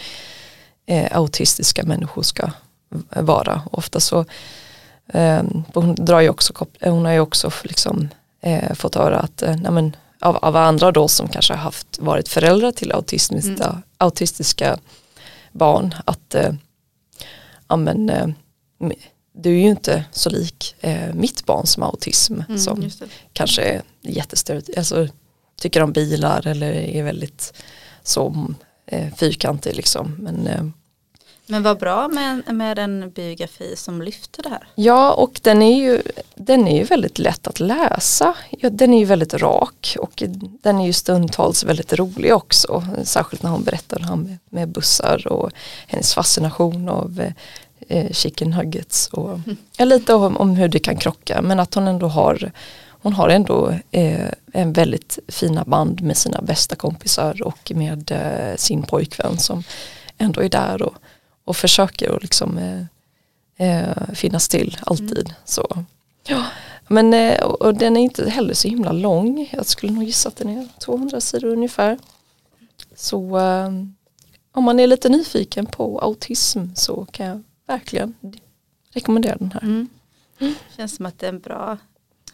eh, 0.87 1.17
autistiska 1.17 1.85
människor 1.85 2.23
ska 2.23 2.51
vara. 3.17 3.63
Ofta 3.71 4.01
så 4.01 4.25
eh, 5.07 5.43
hon, 5.75 5.95
drar 5.95 6.21
ju 6.21 6.29
också, 6.29 6.53
hon 6.81 7.05
har 7.05 7.13
ju 7.13 7.21
också 7.21 7.51
liksom, 7.65 8.09
eh, 8.41 8.75
fått 8.75 8.95
höra 8.95 9.19
att 9.19 9.43
eh, 9.43 9.57
nej 9.57 9.93
av, 10.21 10.37
av, 10.37 10.57
andra 10.57 10.93
då 10.93 11.09
som 11.09 11.29
kanske 11.29 11.53
har 11.53 11.61
haft, 11.61 11.99
varit 11.99 12.29
föräldrar 12.29 12.73
till 12.73 12.93
autistiska, 12.93 13.65
mm. 13.65 13.83
autistiska 13.99 14.79
barn 15.53 15.95
att 16.05 16.35
eh, 16.35 16.53
ja, 17.69 17.77
men, 17.77 18.11
eh, 18.11 18.27
du 19.33 19.51
är 19.51 19.63
ju 19.63 19.69
inte 19.69 20.05
så 20.13 20.31
lik 20.31 20.75
eh, 20.81 21.15
mitt 21.15 21.47
barn 21.47 21.67
som 21.67 21.83
har 21.83 21.91
autism 21.91 22.41
mm, 22.49 22.59
som 22.59 22.91
kanske 23.33 23.63
är 23.63 23.83
jättestörd, 24.01 24.65
alltså 24.77 25.09
tycker 25.61 25.83
om 25.83 25.93
bilar 25.93 26.47
eller 26.47 26.73
är 26.73 27.03
väldigt 27.03 27.53
så 28.03 28.47
eh, 28.87 29.15
fyrkantig 29.15 29.77
liksom. 29.77 30.17
Men, 30.19 30.47
eh, 30.47 30.65
men 31.47 31.63
vad 31.63 31.79
bra 31.79 32.09
med, 32.09 32.55
med 32.55 32.79
en 32.79 33.11
biografi 33.11 33.77
som 33.77 34.03
lyfter 34.03 34.43
det 34.43 34.49
här. 34.49 34.69
Ja 34.75 35.13
och 35.13 35.41
den 35.43 35.63
är 35.63 35.77
ju, 35.77 36.03
den 36.35 36.69
är 36.69 36.79
ju 36.79 36.85
väldigt 36.85 37.19
lätt 37.19 37.47
att 37.47 37.61
läsa. 37.61 38.35
Ja, 38.51 38.71
den 38.71 38.95
är 38.95 38.99
ju 38.99 39.05
väldigt 39.05 39.35
rak 39.35 39.97
och 39.99 40.23
den 40.63 40.81
är 40.81 40.87
ju 40.87 40.93
stundtals 40.93 41.65
väldigt 41.65 41.93
rolig 41.93 42.35
också. 42.35 42.85
Särskilt 43.05 43.43
när 43.43 43.51
hon 43.51 43.65
berättar 43.65 44.17
med, 44.17 44.39
med 44.51 44.69
bussar 44.69 45.27
och 45.27 45.51
hennes 45.87 46.15
fascination 46.15 46.89
av 46.89 47.21
eh, 47.21 47.33
chicken 48.11 48.51
nuggets 48.51 49.09
och 49.09 49.39
ja, 49.77 49.85
lite 49.85 50.15
om, 50.15 50.37
om, 50.37 50.51
hur 50.51 50.69
det 50.69 50.79
kan 50.79 50.97
krocka 50.97 51.43
men 51.43 51.61
att 51.61 51.75
hon 51.75 51.89
ändå 51.89 52.09
har 52.09 52.53
hon 53.03 53.13
har 53.13 53.29
ändå 53.29 53.75
eh, 53.91 54.29
en 54.53 54.73
väldigt 54.73 55.19
fina 55.29 55.65
band 55.65 56.03
med 56.03 56.17
sina 56.17 56.43
bästa 56.43 56.77
kompisar 56.77 57.43
och 57.43 57.73
med 57.75 58.11
eh, 58.11 58.57
sin 58.57 58.83
pojkvän 58.83 59.39
som 59.39 59.65
ändå 60.19 60.41
är 60.41 60.49
där 60.49 60.83
och, 60.83 60.95
och 61.45 61.57
försöker 61.57 62.17
att 62.17 62.23
liksom 62.23 62.59
eh, 62.59 62.83
eh, 63.69 64.15
finnas 64.15 64.49
till 64.49 64.79
alltid. 64.81 65.19
Mm. 65.19 65.33
Så. 65.45 65.85
Ja. 66.27 66.45
Men 66.89 67.15
eh, 67.15 67.43
och 67.43 67.75
den 67.75 67.97
är 67.97 68.01
inte 68.01 68.31
heller 68.31 68.55
så 68.55 68.69
himla 68.69 68.93
lång. 68.93 69.49
Jag 69.53 69.67
skulle 69.67 69.93
nog 69.93 70.05
gissa 70.05 70.29
att 70.29 70.37
den 70.37 70.49
är 70.49 70.69
200 70.79 71.21
sidor 71.21 71.49
ungefär. 71.49 71.99
Så 72.97 73.39
eh, 73.39 73.71
om 74.53 74.65
man 74.65 74.81
är 74.81 74.87
lite 74.87 75.09
nyfiken 75.09 75.67
på 75.67 75.99
autism 75.99 76.65
så 76.75 77.07
kan 77.13 77.27
jag 77.27 77.43
verkligen 77.73 78.15
rekommendera 78.91 79.37
den 79.37 79.53
här. 79.53 79.63
Mm. 79.63 79.89
Mm. 80.39 80.55
Känns 80.77 80.97
som 80.97 81.07
att 81.07 81.19
det 81.19 81.27
är 81.27 81.33
en 81.33 81.41
bra 81.41 81.79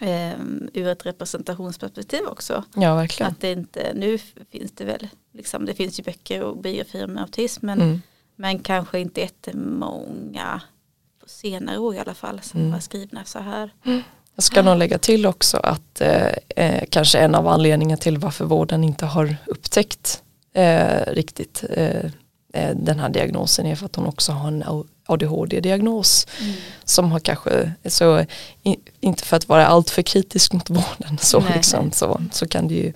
eh, 0.01 0.40
ur 0.72 0.88
ett 0.88 1.07
representationsperspektiv 1.07 2.20
också. 2.27 2.64
Ja 2.74 2.94
verkligen. 2.94 3.33
Att 3.33 3.40
det 3.40 3.53
inte, 3.53 3.92
nu 3.94 4.18
finns 4.51 4.72
det 4.72 4.85
väl, 4.85 5.09
liksom, 5.33 5.66
det 5.66 5.74
finns 5.74 6.01
ju 6.01 6.05
böcker 6.05 6.42
och 6.42 6.57
biografier 6.57 7.07
med 7.07 7.22
autism 7.22 7.66
men, 7.66 7.81
mm. 7.81 8.03
men 8.37 8.59
kanske 8.59 9.01
inte 9.01 9.20
jättemånga 9.20 10.62
på 11.20 11.29
senare 11.29 11.79
år 11.79 11.94
i 11.94 11.98
alla 11.98 12.14
fall 12.14 12.40
som 12.40 12.61
mm. 12.61 12.72
var 12.72 12.81
skrivna 12.81 13.24
så 13.24 13.38
här. 13.38 13.70
Mm. 13.85 14.03
Jag 14.35 14.42
ska 14.42 14.62
nog 14.62 14.79
lägga 14.79 14.98
till 14.98 15.27
också 15.27 15.57
att 15.57 16.01
eh, 16.01 16.33
eh, 16.57 16.85
kanske 16.90 17.18
en 17.18 17.35
av 17.35 17.46
anledningarna 17.46 17.96
till 17.96 18.18
varför 18.18 18.44
vården 18.44 18.85
inte 18.85 19.07
har 19.07 19.37
upptäckt 19.46 20.22
eh, 20.53 21.12
riktigt 21.12 21.64
eh, 21.70 22.05
eh, 22.53 22.77
den 22.77 22.98
här 22.98 23.09
diagnosen 23.09 23.66
är 23.66 23.77
för 23.77 23.87
att 23.87 23.96
hon 23.96 24.07
också 24.07 24.33
har 24.33 24.48
en 24.48 24.62
ADHD-diagnos 25.09 26.27
mm. 26.40 26.55
som 26.85 27.12
har 27.12 27.21
kanske, 27.21 27.73
så, 27.85 28.25
inte 29.01 29.25
för 29.25 29.37
att 29.37 29.49
vara 29.49 29.66
alltför 29.66 30.03
kritisk 30.03 30.53
mot 30.53 30.71
vården 30.71 31.18
så, 31.21 31.40
nej, 31.40 31.53
liksom, 31.57 31.85
nej. 31.85 31.94
så, 31.94 32.21
så 32.33 32.49
kan 32.49 32.68
det 32.68 32.75
ju 32.75 32.92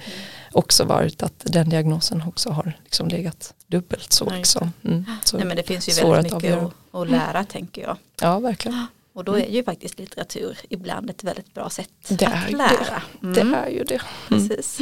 också 0.52 0.84
varit 0.84 1.22
att 1.22 1.34
den 1.42 1.68
diagnosen 1.68 2.22
också 2.26 2.50
har 2.50 2.72
liksom 2.84 3.08
legat 3.08 3.54
dubbelt 3.66 4.12
så. 4.12 4.30
Liksom. 4.30 4.72
Mm, 4.84 5.04
så 5.24 5.36
nej, 5.36 5.46
men 5.46 5.56
det 5.56 5.62
finns 5.62 5.88
ju 5.88 6.10
väldigt 6.10 6.34
mycket 6.34 6.58
att, 6.58 6.72
att, 6.92 7.10
lära 7.10 7.30
mm. 7.30 7.46
tänker 7.46 7.82
jag. 7.82 7.96
Ja 8.20 8.38
verkligen. 8.38 8.86
Och 9.14 9.24
då 9.24 9.38
är 9.38 9.50
ju 9.50 9.64
faktiskt 9.64 9.98
litteratur 9.98 10.58
ibland 10.68 11.10
ett 11.10 11.24
väldigt 11.24 11.54
bra 11.54 11.70
sätt 11.70 11.90
det 12.08 12.26
att 12.26 12.52
lära. 12.52 13.02
Det. 13.20 13.40
Mm. 13.40 13.50
det 13.50 13.56
är 13.56 13.68
ju 13.68 13.84
det. 13.84 14.00
Precis. 14.28 14.78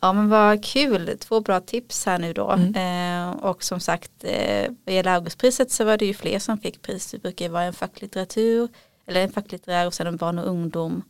Ja 0.00 0.12
men 0.12 0.28
vad 0.28 0.64
kul, 0.64 1.18
två 1.18 1.40
bra 1.40 1.60
tips 1.60 2.06
här 2.06 2.18
nu 2.18 2.32
då. 2.32 2.50
Mm. 2.50 2.74
Eh, 2.74 3.36
och 3.36 3.64
som 3.64 3.80
sagt, 3.80 4.12
eh, 4.20 4.70
vad 4.84 4.94
gäller 4.94 5.14
Augustpriset 5.14 5.70
så 5.70 5.84
var 5.84 5.96
det 5.96 6.06
ju 6.06 6.14
fler 6.14 6.38
som 6.38 6.58
fick 6.58 6.82
pris. 6.82 7.10
Det 7.10 7.18
brukar 7.18 7.44
ju 7.44 7.50
vara 7.50 7.64
en 7.64 7.72
facklitteratur, 7.72 8.68
eller 9.06 9.20
en 9.22 9.32
facklitterär 9.32 9.86
och 9.86 9.94
sen 9.94 10.06
en 10.06 10.16
barn 10.16 10.38
och 10.38 10.46
ungdom. 10.46 11.02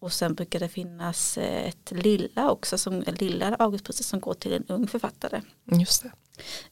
Och 0.00 0.12
sen 0.12 0.34
brukar 0.34 0.60
det 0.60 0.68
finnas 0.68 1.38
eh, 1.38 1.68
ett 1.68 1.90
lilla 1.90 2.50
också, 2.50 2.78
som, 2.78 3.00
lilla 3.06 3.54
Augustpriset 3.54 4.06
som 4.06 4.20
går 4.20 4.34
till 4.34 4.52
en 4.52 4.64
ung 4.68 4.86
författare. 4.86 5.40
Just 5.64 6.02
det. 6.02 6.10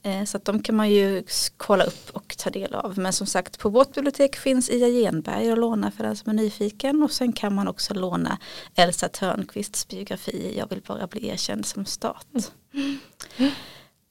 Eh, 0.02 0.24
så 0.24 0.36
att 0.36 0.44
de 0.44 0.62
kan 0.62 0.76
man 0.76 0.90
ju 0.90 1.24
kolla 1.56 1.84
upp 1.84 2.10
och 2.10 2.36
ta 2.38 2.50
del 2.50 2.74
av. 2.74 2.98
Men 2.98 3.12
som 3.12 3.26
sagt 3.26 3.58
på 3.58 3.68
vårt 3.68 3.94
bibliotek 3.94 4.36
finns 4.36 4.70
Ia 4.70 4.88
Genberg 4.88 5.50
att 5.50 5.58
låna 5.58 5.90
för 5.90 6.04
den 6.04 6.16
som 6.16 6.30
är 6.30 6.34
nyfiken. 6.34 7.02
Och 7.02 7.12
sen 7.12 7.32
kan 7.32 7.54
man 7.54 7.68
också 7.68 7.94
låna 7.94 8.38
Elsa 8.74 9.08
Törnqvists 9.08 9.88
biografi 9.88 10.54
Jag 10.58 10.68
vill 10.68 10.82
bara 10.86 11.06
bli 11.06 11.28
erkänd 11.28 11.66
som 11.66 11.86
stat. 11.86 12.26
Mm. 12.74 13.50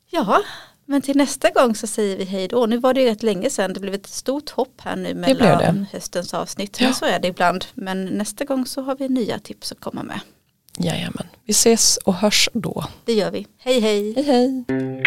Ja, 0.09 0.41
men 0.85 1.01
till 1.01 1.17
nästa 1.17 1.49
gång 1.49 1.75
så 1.75 1.87
säger 1.87 2.17
vi 2.17 2.23
hej 2.23 2.47
då. 2.47 2.65
Nu 2.65 2.77
var 2.77 2.93
det 2.93 3.01
ju 3.01 3.07
rätt 3.07 3.23
länge 3.23 3.49
sedan. 3.49 3.73
Det 3.73 3.79
blev 3.79 3.93
ett 3.93 4.07
stort 4.07 4.49
hopp 4.49 4.81
här 4.81 4.95
nu 4.95 5.13
mellan 5.13 5.85
höstens 5.91 6.33
avsnitt. 6.33 6.79
Men 6.79 6.89
ja. 6.89 6.93
så 6.93 7.05
är 7.05 7.19
det 7.19 7.27
ibland. 7.27 7.65
Men 7.73 8.05
nästa 8.05 8.45
gång 8.45 8.65
så 8.65 8.81
har 8.81 8.95
vi 8.95 9.09
nya 9.09 9.39
tips 9.39 9.71
att 9.71 9.79
komma 9.79 10.03
med. 10.03 10.19
Jajamän, 10.77 11.27
vi 11.45 11.51
ses 11.51 11.97
och 11.97 12.13
hörs 12.13 12.49
då. 12.53 12.85
Det 13.05 13.13
gör 13.13 13.31
vi. 13.31 13.47
Hej 13.57 13.79
hej. 13.79 14.13
Hej 14.13 14.23
hej. 14.23 15.03